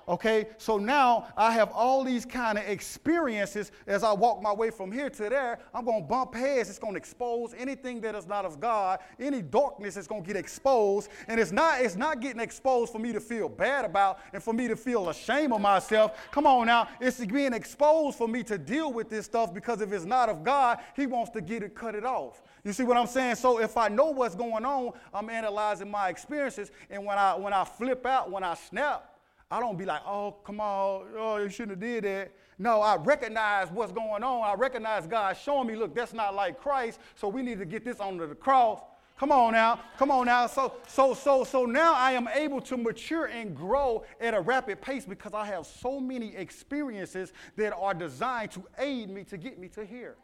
[0.06, 4.70] Okay, so now I have all these kind of experiences as I walk my way
[4.70, 5.58] from here to there.
[5.72, 6.68] I'm going to bump heads.
[6.68, 8.98] It's going to expose anything that is not of God.
[9.18, 12.98] Any darkness is going to get exposed, and it's not it's not getting exposed for
[12.98, 16.18] me to feel bad about and for me to feel ashamed of myself.
[16.30, 19.90] Come on now, it's being exposed for me to deal with this stuff because if
[19.90, 22.42] it's not of God, He wants to get it cut it off.
[22.62, 23.36] You see what I'm saying?
[23.36, 27.54] So if I know what's going on, I'm analyzing my experiences, and when I when
[27.54, 29.13] I flip out, when I snap
[29.54, 32.32] I don't be like, oh, come on, oh, you shouldn't have did that.
[32.58, 34.42] No, I recognize what's going on.
[34.42, 37.84] I recognize God showing me, look, that's not like Christ, so we need to get
[37.84, 38.80] this onto the cross.
[39.16, 40.48] Come on now, come on now.
[40.48, 44.80] So, so, so, so now I am able to mature and grow at a rapid
[44.80, 49.60] pace because I have so many experiences that are designed to aid me to get
[49.60, 50.16] me to here.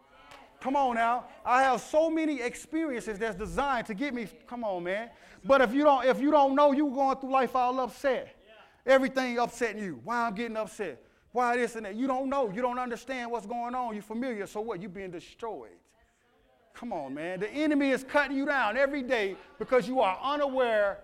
[0.60, 1.26] Come on now.
[1.46, 4.26] I have so many experiences that's designed to get me.
[4.48, 5.10] Come on, man.
[5.44, 8.36] But if you don't, if you don't know, you going through life all upset.
[8.86, 10.00] Everything upsetting you.
[10.04, 11.02] Why I'm getting upset.
[11.32, 11.94] Why this and that.
[11.94, 12.50] You don't know.
[12.50, 13.94] You don't understand what's going on.
[13.94, 14.46] You're familiar.
[14.46, 14.80] So what?
[14.80, 15.70] You're being destroyed.
[16.74, 17.40] Come on, man.
[17.40, 21.00] The enemy is cutting you down every day because you are unaware.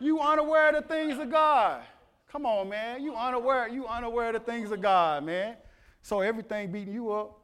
[0.00, 1.82] You unaware of the things of God.
[2.30, 3.02] Come on, man.
[3.02, 3.68] You unaware.
[3.68, 5.56] You unaware of the things of God, man.
[6.02, 7.40] So everything beating you up.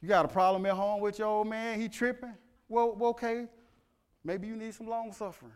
[0.00, 1.80] You got a problem at home with your old man.
[1.80, 2.34] He tripping.
[2.68, 3.46] Well, okay.
[4.22, 5.52] Maybe you need some long suffering.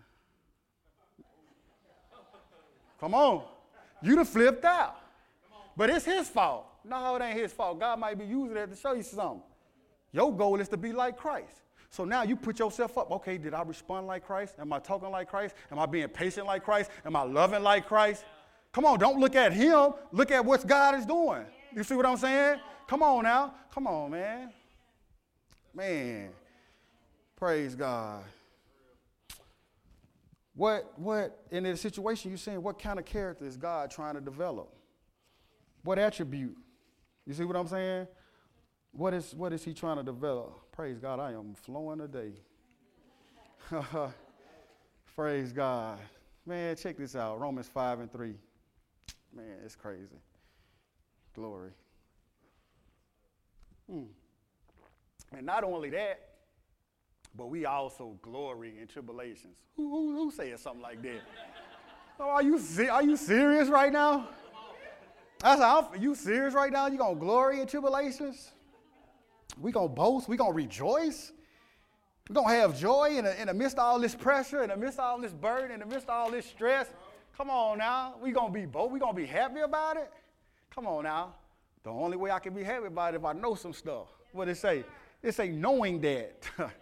[3.02, 3.42] Come on.
[4.00, 4.96] You'd have flipped out.
[5.76, 6.66] But it's his fault.
[6.84, 7.80] No, it ain't his fault.
[7.80, 9.42] God might be using it to show you something.
[10.12, 11.62] Your goal is to be like Christ.
[11.90, 13.10] So now you put yourself up.
[13.10, 14.54] Okay, did I respond like Christ?
[14.60, 15.56] Am I talking like Christ?
[15.72, 16.92] Am I being patient like Christ?
[17.04, 18.24] Am I loving like Christ?
[18.70, 19.94] Come on, don't look at him.
[20.12, 21.44] Look at what God is doing.
[21.74, 22.60] You see what I'm saying?
[22.86, 23.52] Come on now.
[23.74, 24.52] Come on, man.
[25.74, 26.30] Man.
[27.34, 28.22] Praise God.
[30.54, 34.20] What, what, in the situation you're saying, what kind of character is God trying to
[34.20, 34.74] develop?
[35.82, 36.56] What attribute?
[37.26, 38.06] You see what I'm saying?
[38.92, 40.70] What is, what is he trying to develop?
[40.72, 42.32] Praise God, I am flowing today.
[45.16, 45.98] Praise God.
[46.44, 48.34] Man, check this out Romans 5 and 3.
[49.34, 50.20] Man, it's crazy.
[51.34, 51.70] Glory.
[53.90, 54.04] Hmm.
[55.34, 56.31] And not only that,
[57.36, 59.56] but we also glory in tribulations.
[59.76, 61.22] Who, who, who says something like that?
[62.20, 64.28] oh, are you, are you serious right now?
[65.42, 66.86] I said, are you serious right now?
[66.86, 68.52] You gonna glory in tribulations?
[69.60, 70.28] We gonna boast?
[70.28, 71.32] We gonna rejoice?
[72.28, 74.76] We gonna have joy in the, in the midst of all this pressure, in the
[74.76, 76.86] midst of all this burden, in the midst of all this stress?
[77.36, 78.14] Come on now.
[78.22, 78.92] We gonna be both.
[78.92, 80.10] We gonna be happy about it?
[80.72, 81.34] Come on now.
[81.82, 84.06] The only way I can be happy about it if I know some stuff.
[84.32, 84.84] What it say?
[85.22, 86.48] It say knowing that.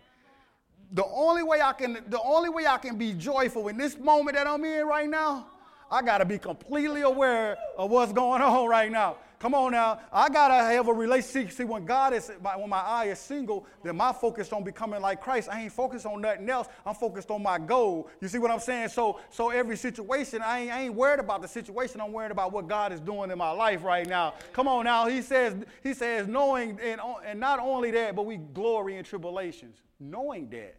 [0.92, 4.36] the only way I can the only way I can be joyful in this moment
[4.36, 5.46] that I'm in right now,
[5.90, 9.16] I got to be completely aware of what's going on right now.
[9.40, 9.98] Come on now.
[10.12, 11.52] I got to have a relationship.
[11.52, 15.22] See, when God is, when my eye is single, then my focus on becoming like
[15.22, 15.48] Christ.
[15.50, 16.68] I ain't focused on nothing else.
[16.84, 18.10] I'm focused on my goal.
[18.20, 18.90] You see what I'm saying?
[18.90, 22.02] So, so every situation, I ain't, I ain't worried about the situation.
[22.02, 24.34] I'm worried about what God is doing in my life right now.
[24.52, 25.06] Come on now.
[25.06, 29.78] He says, he says, knowing, and, and not only that, but we glory in tribulations.
[30.00, 30.76] Knowing that.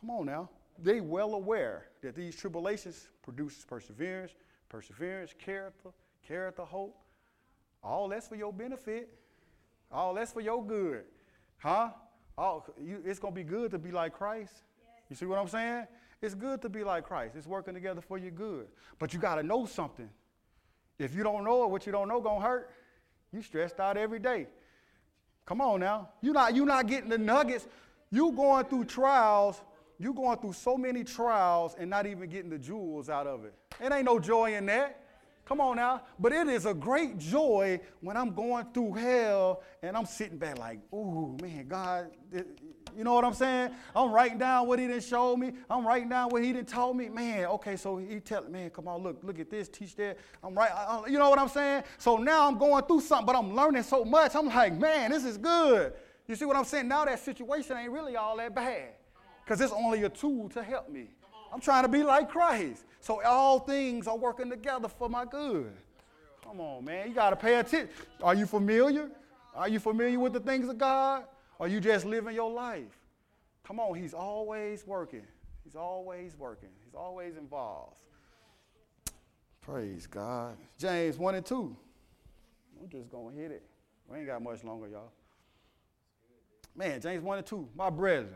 [0.00, 0.48] Come on now.
[0.78, 4.32] They well aware that these tribulations produces perseverance,
[4.68, 5.90] perseverance, character,
[6.26, 6.98] character, hope.
[7.84, 9.10] All that's for your benefit.
[9.90, 11.04] All that's for your good.
[11.58, 11.90] Huh?
[12.38, 14.54] All, you, it's going to be good to be like Christ.
[15.10, 15.86] You see what I'm saying?
[16.22, 17.34] It's good to be like Christ.
[17.36, 18.68] It's working together for your good.
[18.98, 20.08] But you got to know something.
[20.98, 22.70] If you don't know it, what you don't know going to hurt.
[23.32, 24.46] You stressed out every day.
[25.44, 26.10] Come on now.
[26.20, 27.66] You're not, you're not getting the nuggets.
[28.12, 29.60] You going through trials
[30.02, 33.54] you going through so many trials and not even getting the jewels out of it.
[33.80, 34.98] It ain't no joy in that.
[35.44, 36.02] Come on now.
[36.18, 40.58] But it is a great joy when I'm going through hell and I'm sitting back
[40.58, 42.10] like, ooh, man, God,
[42.96, 43.70] you know what I'm saying?
[43.94, 45.52] I'm writing down what he didn't show me.
[45.70, 47.08] I'm writing down what he didn't tell me.
[47.08, 50.18] Man, okay, so he tell man, come on, look, look at this, teach that.
[50.42, 50.70] I'm right,
[51.08, 51.84] you know what I'm saying?
[51.98, 54.34] So now I'm going through something, but I'm learning so much.
[54.34, 55.92] I'm like, man, this is good.
[56.26, 56.88] You see what I'm saying?
[56.88, 58.90] Now that situation ain't really all that bad
[59.44, 61.10] because it's only a tool to help me.
[61.52, 62.84] I'm trying to be like Christ.
[63.00, 65.72] So all things are working together for my good.
[66.42, 67.08] Come on, man.
[67.08, 67.88] You got to pay attention.
[68.22, 69.10] Are you familiar?
[69.54, 71.24] Are you familiar with the things of God?
[71.58, 72.98] Or you just living your life?
[73.64, 75.22] Come on, He's always working.
[75.64, 76.70] He's always working.
[76.84, 77.98] He's always involved.
[79.60, 80.56] Praise God.
[80.78, 81.76] James 1 and 2.
[82.80, 83.62] I'm just going to hit it.
[84.08, 85.12] We ain't got much longer, y'all.
[86.74, 87.68] Man, James 1 and 2.
[87.76, 88.34] My brethren,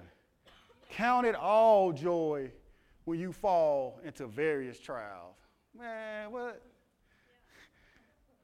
[0.90, 2.50] Count it all joy
[3.04, 5.34] when you fall into various trials.
[5.76, 6.62] Man, what?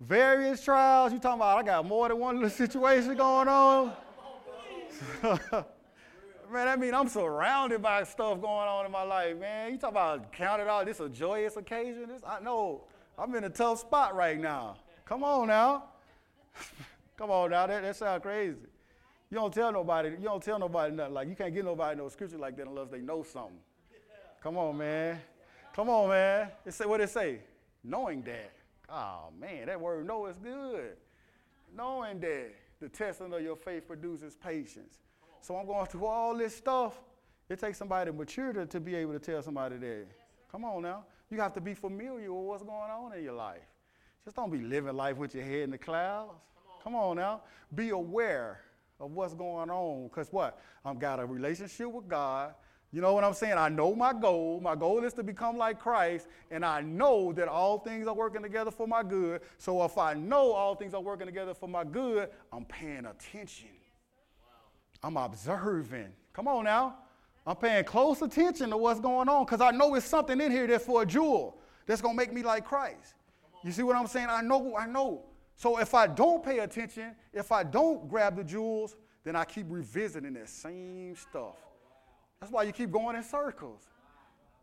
[0.00, 1.12] Various trials?
[1.12, 3.92] You talking about I got more than one little situation going on?
[5.22, 9.72] man, I mean I'm surrounded by stuff going on in my life, man.
[9.72, 12.08] You talking about count it all, this a joyous occasion?
[12.08, 12.84] This I know
[13.16, 14.76] I'm in a tough spot right now.
[15.06, 15.84] Come on now.
[17.16, 18.56] Come on now, that, that sounds crazy.
[19.32, 21.14] You don't tell nobody, you don't tell nobody nothing.
[21.14, 23.56] Like you can't get nobody no scripture like that unless they know something.
[24.42, 25.22] Come on, man.
[25.74, 26.50] Come on, man.
[26.66, 27.38] It say what it say?
[27.82, 28.52] Knowing that.
[28.90, 30.98] Oh man, that word know is good.
[31.74, 34.98] Knowing that the testing of your faith produces patience.
[35.40, 37.00] So I'm going through all this stuff.
[37.48, 40.08] It takes somebody mature to, to be able to tell somebody that.
[40.50, 41.06] Come on now.
[41.30, 43.64] You have to be familiar with what's going on in your life.
[44.26, 46.34] Just don't be living life with your head in the clouds.
[46.84, 47.40] Come on now.
[47.74, 48.60] Be aware
[49.02, 50.04] of what's going on.
[50.04, 50.58] Because what?
[50.84, 52.54] I've got a relationship with God.
[52.92, 53.54] You know what I'm saying?
[53.54, 54.60] I know my goal.
[54.60, 58.42] My goal is to become like Christ, and I know that all things are working
[58.42, 59.40] together for my good.
[59.56, 63.70] So if I know all things are working together for my good, I'm paying attention.
[65.02, 66.08] I'm observing.
[66.34, 66.96] Come on now.
[67.46, 70.66] I'm paying close attention to what's going on because I know it's something in here
[70.66, 73.14] that's for a jewel that's going to make me like Christ.
[73.64, 74.28] You see what I'm saying?
[74.30, 75.24] I know, I know.
[75.56, 79.66] So if I don't pay attention, if I don't grab the jewels, then I keep
[79.68, 81.56] revisiting that same stuff.
[82.40, 83.82] That's why you keep going in circles.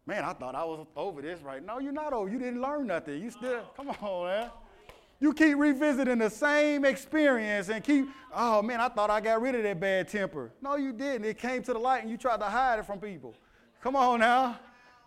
[0.05, 1.63] Man, I thought I was over this right.
[1.63, 2.29] No, you're not over.
[2.29, 3.21] You didn't learn nothing.
[3.21, 4.49] You still, come on, man.
[5.21, 9.55] You keep revisiting the same experience and keep, oh man, I thought I got rid
[9.55, 10.51] of that bad temper.
[10.61, 11.25] No, you didn't.
[11.25, 13.35] It came to the light and you tried to hide it from people.
[13.81, 14.59] Come on now.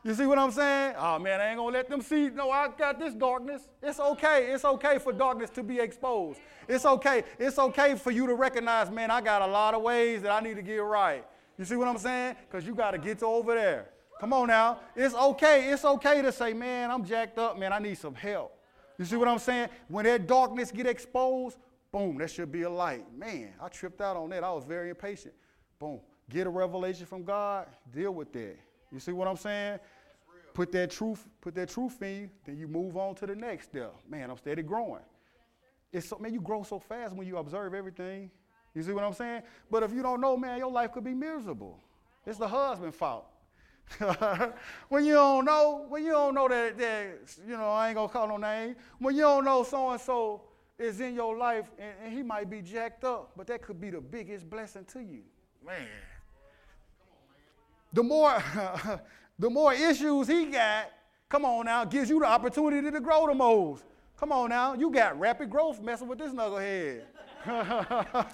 [0.04, 0.96] You see what I'm saying?
[0.98, 2.28] Oh man, I ain't gonna let them see.
[2.28, 3.62] No, I got this darkness.
[3.80, 4.52] It's okay.
[4.52, 6.40] It's okay for darkness to be exposed.
[6.68, 7.22] It's okay.
[7.38, 10.40] It's okay for you to recognize, man, I got a lot of ways that I
[10.40, 11.24] need to get right.
[11.56, 12.34] You see what I'm saying?
[12.50, 13.90] Because you got to get to over there.
[14.18, 14.80] Come on now.
[14.96, 15.70] It's okay.
[15.70, 17.72] It's okay to say, man, I'm jacked up, man.
[17.72, 18.58] I need some help.
[18.98, 19.68] You see what I'm saying?
[19.88, 21.58] When that darkness get exposed,
[21.92, 23.04] boom, that should be a light.
[23.16, 24.42] Man, I tripped out on that.
[24.42, 25.34] I was very impatient.
[25.78, 26.00] Boom.
[26.30, 28.56] Get a revelation from God, deal with that.
[28.92, 29.80] You see what I'm saying?
[30.54, 33.70] Put that truth, put that truth in you, then you move on to the next
[33.70, 33.94] step.
[34.08, 35.02] Man, I'm steady growing.
[35.92, 38.30] It's so, man, you grow so fast when you observe everything.
[38.74, 39.42] You see what I'm saying?
[39.70, 41.78] But if you don't know, man, your life could be miserable.
[42.26, 43.26] It's the husband's fault.
[44.88, 48.08] when you don't know, when you don't know that, that, you know, I ain't gonna
[48.08, 48.76] call no name.
[48.98, 50.42] When you don't know so and so
[50.78, 53.90] is in your life and, and he might be jacked up, but that could be
[53.90, 55.22] the biggest blessing to you.
[55.64, 55.86] Man.
[57.92, 58.42] The more,
[59.42, 60.88] the more issues he got,
[61.28, 63.82] come on now, gives you the opportunity to grow the most.
[64.16, 67.02] Come on now, you got rapid growth messing with this knucklehead.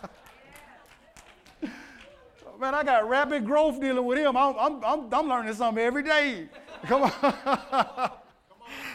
[2.60, 4.36] Man, I got rapid growth dealing with him.
[4.36, 6.48] I'm, I'm, I'm, I'm learning something every day.
[6.84, 7.12] Come on.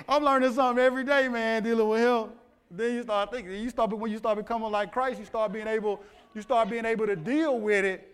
[0.07, 2.29] I'm learning something every day, man, dealing with him.
[2.69, 5.67] Then you start thinking, you start when you start becoming like Christ, you start being
[5.67, 5.99] able,
[6.35, 8.07] you start being able to deal with it.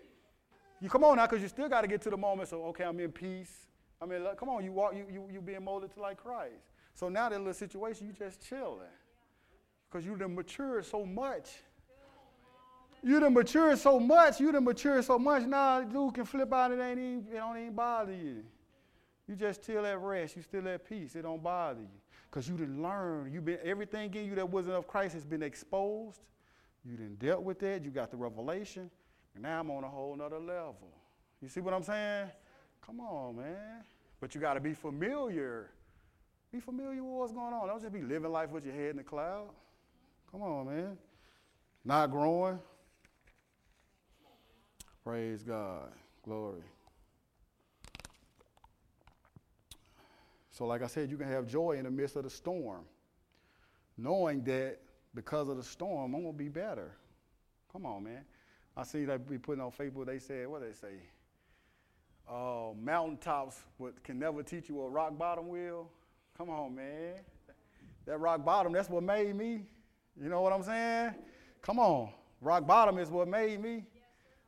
[0.79, 2.47] You come on now, because you still got to get to the moment.
[2.47, 3.68] So okay, I'm in peace.
[4.01, 6.71] I mean, look, come on, you walk, you you you being molded to like Christ.
[6.93, 8.79] So now that little situation, you just chilling,
[9.89, 11.49] because you done matured so much.
[13.01, 14.39] You done matured so much.
[14.39, 15.43] You done matured so much.
[15.43, 16.71] Now, dude can flip out.
[16.71, 18.43] It ain't even, it don't even bother you.
[19.27, 20.35] You just still at rest.
[20.35, 21.15] You still at peace.
[21.15, 21.87] It don't bother you.
[22.29, 23.31] Because you didn't learn.
[23.31, 26.19] You been everything in you that wasn't of Christ has been exposed.
[26.83, 27.85] You didn't dealt with that.
[27.85, 28.89] You got the revelation.
[29.33, 30.89] And now I'm on a whole nother level.
[31.41, 32.27] You see what I'm saying?
[32.85, 33.83] Come on, man.
[34.19, 35.69] But you got to be familiar.
[36.51, 37.67] Be familiar with what's going on.
[37.67, 39.49] Don't just be living life with your head in the cloud.
[40.31, 40.97] Come on, man.
[41.85, 42.59] Not growing.
[45.03, 45.91] Praise God.
[46.23, 46.63] Glory.
[50.51, 52.83] So, like I said, you can have joy in the midst of the storm,
[53.97, 54.79] knowing that
[55.15, 56.91] because of the storm, I'm going to be better.
[57.71, 58.25] Come on, man.
[58.75, 60.95] I see that be putting on Facebook, they said, what they say?
[62.29, 65.89] Uh, mountaintops what can never teach you what rock bottom will.
[66.37, 67.15] Come on, man.
[68.05, 69.65] That rock bottom, that's what made me.
[70.21, 71.15] You know what I'm saying?
[71.63, 72.11] Come on.
[72.41, 73.83] Rock bottom is what made me.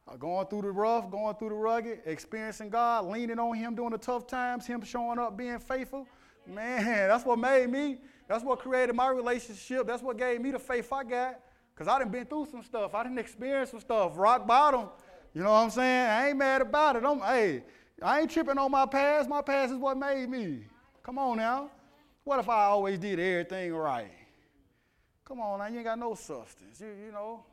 [0.07, 3.91] Uh, going through the rough, going through the rugged, experiencing God, leaning on Him during
[3.91, 6.07] the tough times, Him showing up, being faithful.
[6.45, 7.97] Man, that's what made me.
[8.27, 9.87] That's what created my relationship.
[9.87, 11.39] That's what gave me the faith I got.
[11.73, 12.93] Because I done been through some stuff.
[12.93, 14.13] I didn't experience some stuff.
[14.15, 14.87] Rock bottom.
[15.33, 16.09] You know what I'm saying?
[16.09, 17.03] I ain't mad about it.
[17.05, 17.63] I'm, hey,
[18.01, 19.29] I ain't tripping on my past.
[19.29, 20.65] My past is what made me.
[21.03, 21.69] Come on now.
[22.23, 24.11] What if I always did everything right?
[25.25, 26.81] Come on now, you ain't got no substance.
[26.81, 27.43] You, you know,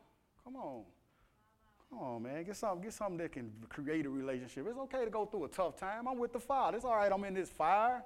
[0.43, 0.83] come on.
[1.89, 2.43] Come on, man.
[2.43, 4.65] Get something, get something that can create a relationship.
[4.67, 6.07] It's okay to go through a tough time.
[6.07, 6.77] I'm with the Father.
[6.77, 8.03] It's all right, I'm in this fire.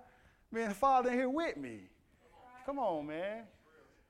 [0.51, 1.82] Man, the Father in here with me.
[2.65, 3.43] Come on, man.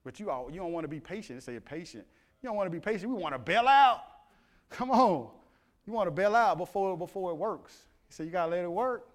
[0.04, 1.42] But you, all, you don't want to be patient.
[1.42, 2.06] Say patient.
[2.42, 3.10] You don't want to be patient.
[3.10, 4.02] We want to bail out.
[4.70, 5.30] Come on.
[5.86, 7.84] You want to bail out before, before it works.
[8.10, 9.08] So you got to let it work.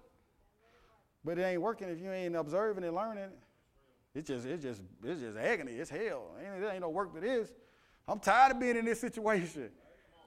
[1.23, 3.29] But it ain't working if you ain't observing and learning.
[4.15, 5.73] It's just, it's just, it's just agony.
[5.73, 6.31] It's hell.
[6.39, 7.49] Ain't, ain't no work to this.
[8.07, 9.69] I'm tired of being in this situation.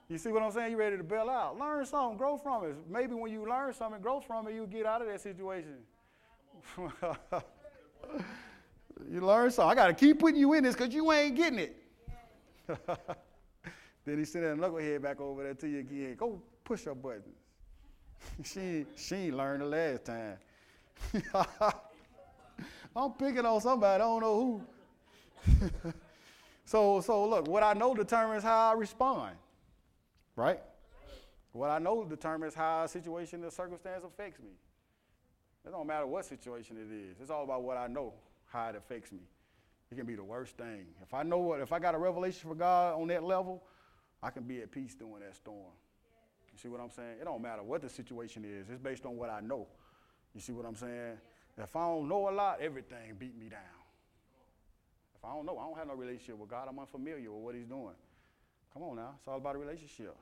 [0.09, 0.70] You see what I'm saying?
[0.70, 1.59] You ready to bail out.
[1.59, 2.76] Learn something, grow from it.
[2.88, 5.78] Maybe when you learn something, grow from it, you get out of that situation.
[9.11, 9.70] you learn something.
[9.70, 11.76] I got to keep putting you in this because you ain't getting it.
[14.05, 16.16] then he sent that knucklehead back over there to you again.
[16.16, 17.36] Go push her buttons.
[18.44, 20.36] she, she ain't learned the last time.
[22.96, 24.62] I'm picking on somebody, I don't know
[25.46, 25.92] who.
[26.64, 29.36] so, so look, what I know determines how I respond,
[30.36, 30.61] right?
[31.53, 34.50] What I know determines how a situation, a circumstance affects me.
[35.64, 37.16] It don't matter what situation it is.
[37.20, 38.14] It's all about what I know,
[38.46, 39.20] how it affects me.
[39.90, 40.86] It can be the worst thing.
[41.03, 43.62] If I know what, if I got a revelation for God on that level,
[44.22, 45.72] I can be at peace during that storm.
[46.52, 47.16] You see what I'm saying?
[47.20, 48.68] It don't matter what the situation is.
[48.68, 49.66] It's based on what I know.
[50.34, 51.18] You see what I'm saying?
[51.58, 53.60] If I don't know a lot, everything beat me down.
[55.16, 56.68] If I don't know, I don't have no relationship with God.
[56.68, 57.94] I'm unfamiliar with what He's doing.
[58.72, 60.16] Come on now, it's all about a relationship.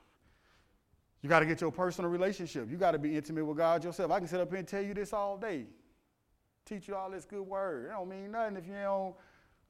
[1.22, 2.70] You got to get your personal relationship.
[2.70, 4.11] You got to be intimate with God yourself.
[4.11, 5.66] I can sit up here and tell you this all day,
[6.64, 7.86] teach you all this good word.
[7.86, 9.14] It don't mean nothing if you don't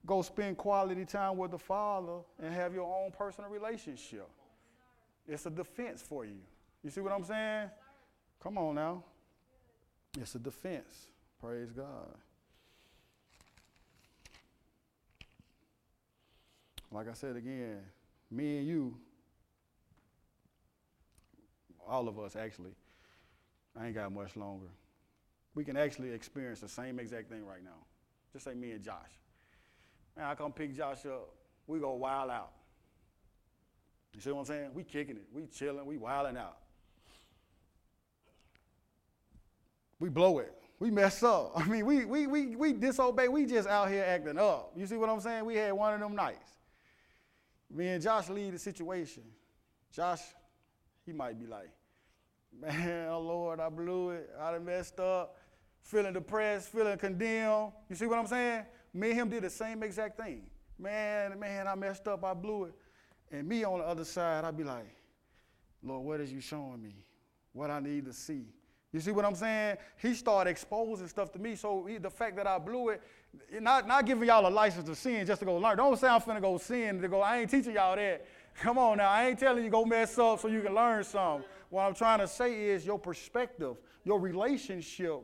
[0.07, 4.29] go spend quality time with the Father and have your own personal relationship.
[5.29, 6.39] It's a defense for you.
[6.83, 7.71] You see what I'm saying?
[8.43, 9.05] Come on now.
[10.19, 11.07] It's a defense.
[11.41, 12.15] Praise God.
[16.91, 17.79] Like I said again,
[18.31, 18.97] me and you,
[21.89, 22.73] all of us actually,
[23.79, 24.67] I ain't got much longer.
[25.55, 27.87] we can actually experience the same exact thing right now.
[28.33, 29.21] Just say me and Josh.
[30.17, 31.35] Man, I come pick Josh up.
[31.67, 32.53] We go wild out.
[34.15, 34.71] You see what I'm saying?
[34.75, 35.27] We kicking it.
[35.33, 35.87] We chilling.
[35.87, 36.57] We wilding out.
[39.99, 40.53] We blow it.
[40.79, 41.53] We mess up.
[41.57, 43.29] I mean, we, we, we, we disobey.
[43.29, 44.73] We just out here acting up.
[44.77, 45.45] You see what I'm saying?
[45.45, 46.51] We had one of them nights.
[47.71, 49.23] Me and Josh lead the situation.
[49.93, 50.21] Josh,
[51.07, 51.71] he might be like,
[52.61, 54.31] man, oh Lord, I blew it.
[54.41, 55.37] I done messed up.
[55.83, 57.73] Feeling depressed, feeling condemned.
[57.89, 58.65] You see what I'm saying?
[58.93, 60.43] Me and him did the same exact thing.
[60.79, 62.25] Man, man, I messed up.
[62.25, 62.75] I blew it.
[63.31, 64.97] And me on the other side, I'd be like,
[65.83, 66.95] Lord, what is you showing me?
[67.53, 68.47] What I need to see?
[68.93, 69.77] You see what I'm saying?
[69.99, 71.55] He started exposing stuff to me.
[71.55, 73.03] So he, the fact that I blew it,
[73.61, 75.77] not, not giving y'all a license to sin just to go learn.
[75.77, 78.27] Don't say I'm finna go sin to go, I ain't teaching y'all that.
[78.61, 81.49] Come on now, I ain't telling you go mess up so you can learn something.
[81.69, 85.21] What I'm trying to say is your perspective, your relationship.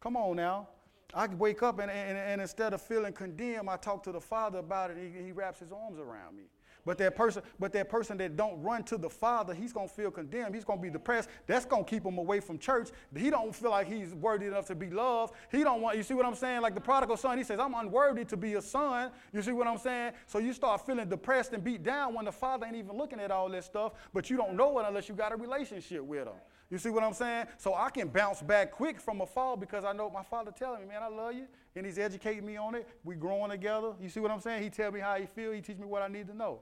[0.00, 0.68] Come on now.
[1.14, 4.58] I wake up and, and, and instead of feeling condemned, I talk to the Father
[4.58, 4.96] about it.
[4.98, 6.44] He, he wraps his arms around me.
[6.84, 10.10] But that person, but that person that don't run to the Father, he's gonna feel
[10.10, 10.54] condemned.
[10.54, 11.28] He's gonna be depressed.
[11.46, 12.88] That's gonna keep him away from church.
[13.14, 15.34] He don't feel like he's worthy enough to be loved.
[15.50, 15.96] He don't want.
[15.96, 16.62] You see what I'm saying?
[16.62, 19.66] Like the prodigal son, he says, "I'm unworthy to be a son." You see what
[19.66, 20.12] I'm saying?
[20.26, 23.30] So you start feeling depressed and beat down when the Father ain't even looking at
[23.30, 23.92] all this stuff.
[24.14, 26.34] But you don't know it unless you got a relationship with him.
[26.70, 27.46] You see what I'm saying?
[27.58, 30.82] So I can bounce back quick from a fall because I know my father telling
[30.82, 31.46] me, man, I love you.
[31.74, 32.88] And he's educating me on it.
[33.02, 33.92] We growing together.
[34.00, 34.62] You see what I'm saying?
[34.62, 35.52] He tell me how he feel.
[35.52, 36.60] He teach me what I need to know.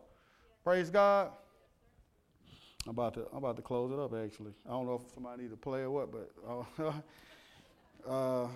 [0.65, 1.31] Praise God.
[2.87, 4.53] I'm about to I'm about to close it up actually.
[4.67, 6.93] I don't know if somebody need to play or what, but uh,
[8.11, 8.49] uh,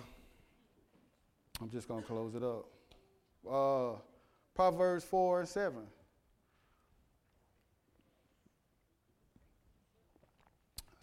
[1.61, 2.65] I'm just gonna close it up.
[3.47, 3.99] Uh,
[4.55, 5.83] Proverbs four and seven.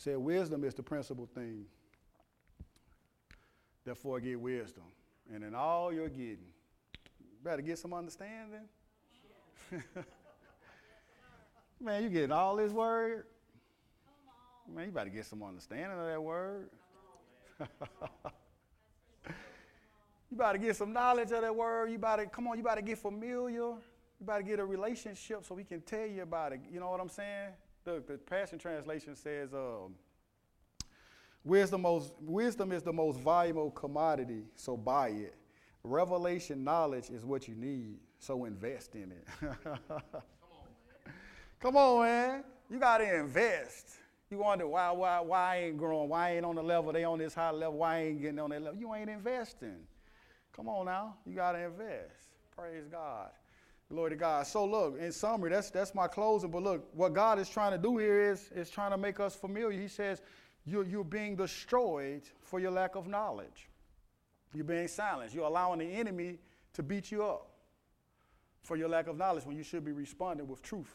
[0.00, 1.66] Said wisdom is the principal thing.
[3.84, 4.84] Therefore, get wisdom,
[5.30, 6.38] and in all you're getting,
[7.44, 8.62] better get some understanding.
[11.82, 13.26] Man, you getting all this word?
[14.74, 16.70] Man, you better get some understanding of that word.
[20.30, 21.90] you better get some knowledge of that word.
[21.90, 23.60] You better, come on, you better get familiar.
[23.60, 23.82] You
[24.22, 26.60] better get a relationship so we can tell you about it.
[26.72, 27.50] You know what I'm saying?
[27.84, 29.94] The, the Passion Translation says, um,
[31.44, 35.34] wisdom, most, wisdom is the most valuable commodity, so buy it.
[35.82, 39.26] Revelation knowledge is what you need, so invest in it.
[39.40, 41.14] Come on, man.
[41.60, 42.44] Come on, man.
[42.70, 43.96] You got to invest.
[44.30, 46.08] You wonder why, why, why I ain't growing?
[46.08, 46.92] Why I ain't on the level?
[46.92, 47.78] They on this high level.
[47.78, 48.78] Why I ain't getting on that level?
[48.78, 49.76] You ain't investing.
[50.54, 51.16] Come on now.
[51.26, 52.28] You got to invest.
[52.54, 53.30] Praise God.
[53.90, 54.46] Glory to God.
[54.46, 56.50] So look, in summary, that's that's my closing.
[56.50, 59.34] But look, what God is trying to do here is, is trying to make us
[59.34, 59.78] familiar.
[59.78, 60.22] He says,
[60.64, 63.68] you're, you're being destroyed for your lack of knowledge.
[64.54, 65.34] You're being silenced.
[65.34, 66.38] You're allowing the enemy
[66.74, 67.50] to beat you up
[68.62, 70.94] for your lack of knowledge when you should be responding with truth.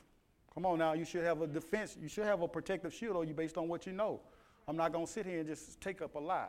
[0.53, 3.27] Come on now, you should have a defense, you should have a protective shield on
[3.27, 4.21] you based on what you know.
[4.69, 6.47] I'm not going to sit here and just take up a lie.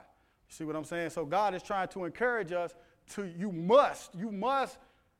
[0.48, 1.10] You see what I'm saying?
[1.10, 2.72] So God is trying to encourage us
[3.14, 4.78] to, you must, you must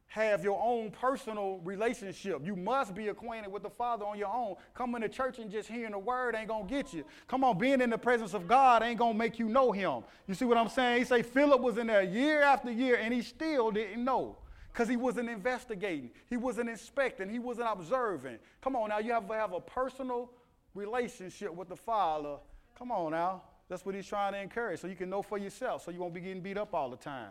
[0.08, 2.40] have your own personal relationship.
[2.44, 4.54] You must be acquainted with the Father on your own.
[4.74, 7.04] Coming to church and just hearing the word ain't gonna get you.
[7.28, 10.02] Come on, being in the presence of God ain't gonna make you know him.
[10.26, 10.98] You see what I'm saying?
[10.98, 14.38] He say Philip was in there year after year and he still didn't know
[14.72, 18.36] because he wasn't investigating, he wasn't inspecting, he wasn't observing.
[18.60, 20.30] Come on now, you have to have a personal
[20.74, 22.36] relationship with the Father.
[22.78, 23.42] Come on now.
[23.68, 26.14] That's what he's trying to encourage, so you can know for yourself, so you won't
[26.14, 27.30] be getting beat up all the time.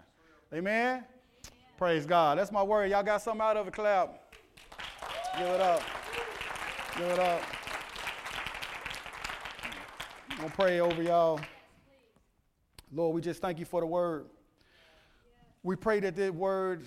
[0.53, 1.05] Amen?
[1.77, 2.37] Praise God.
[2.37, 2.89] That's my word.
[2.89, 4.31] Y'all got something out of it, clap.
[5.37, 5.81] Give it up.
[6.97, 7.41] Give it up.
[10.31, 11.41] I'm going to pray over y'all.
[12.93, 14.27] Lord, we just thank you for the word.
[15.63, 16.85] We pray that the word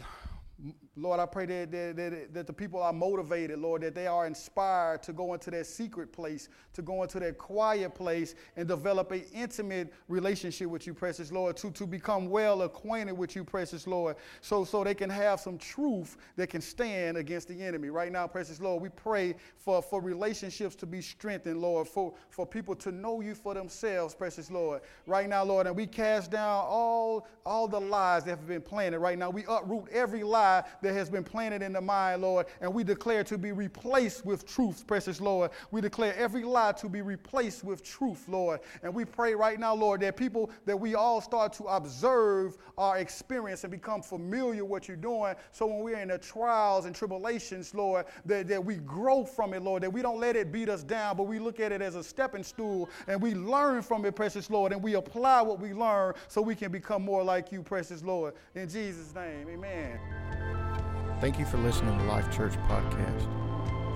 [1.01, 4.27] Lord, I pray that, that, that, that, the people are motivated, Lord, that they are
[4.27, 9.13] inspired to go into their secret place, to go into their quiet place and develop
[9.13, 13.87] an intimate relationship with you, precious Lord, to, to become well acquainted with you, precious
[13.87, 17.91] Lord, so, so they can have some truth that can stand against the enemy.
[17.91, 22.47] Right now, precious Lord, we pray for, for relationships to be strengthened, Lord, for, for
[22.47, 24.81] people to know you for themselves, precious Lord.
[25.07, 28.99] Right now, Lord, and we cast down all, all the lies that have been planted.
[28.99, 32.47] Right now, we uproot every lie lie that has been planted in the mind, Lord,
[32.61, 35.51] and we declare to be replaced with truth, precious Lord.
[35.71, 38.61] We declare every lie to be replaced with truth, Lord.
[38.83, 42.99] And we pray right now, Lord, that people, that we all start to observe our
[42.99, 45.35] experience and become familiar with what you're doing.
[45.51, 49.63] So when we're in the trials and tribulations, Lord, that, that we grow from it,
[49.63, 51.97] Lord, that we don't let it beat us down, but we look at it as
[51.97, 55.73] a stepping stool and we learn from it, precious Lord, and we apply what we
[55.73, 58.35] learn so we can become more like you, precious Lord.
[58.55, 60.78] In Jesus' name, amen.
[61.21, 63.27] Thank you for listening to Life Church Podcast.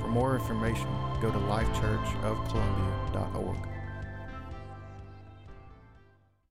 [0.01, 0.89] For more information,
[1.21, 3.72] go to lifechurchofcolumbia.org.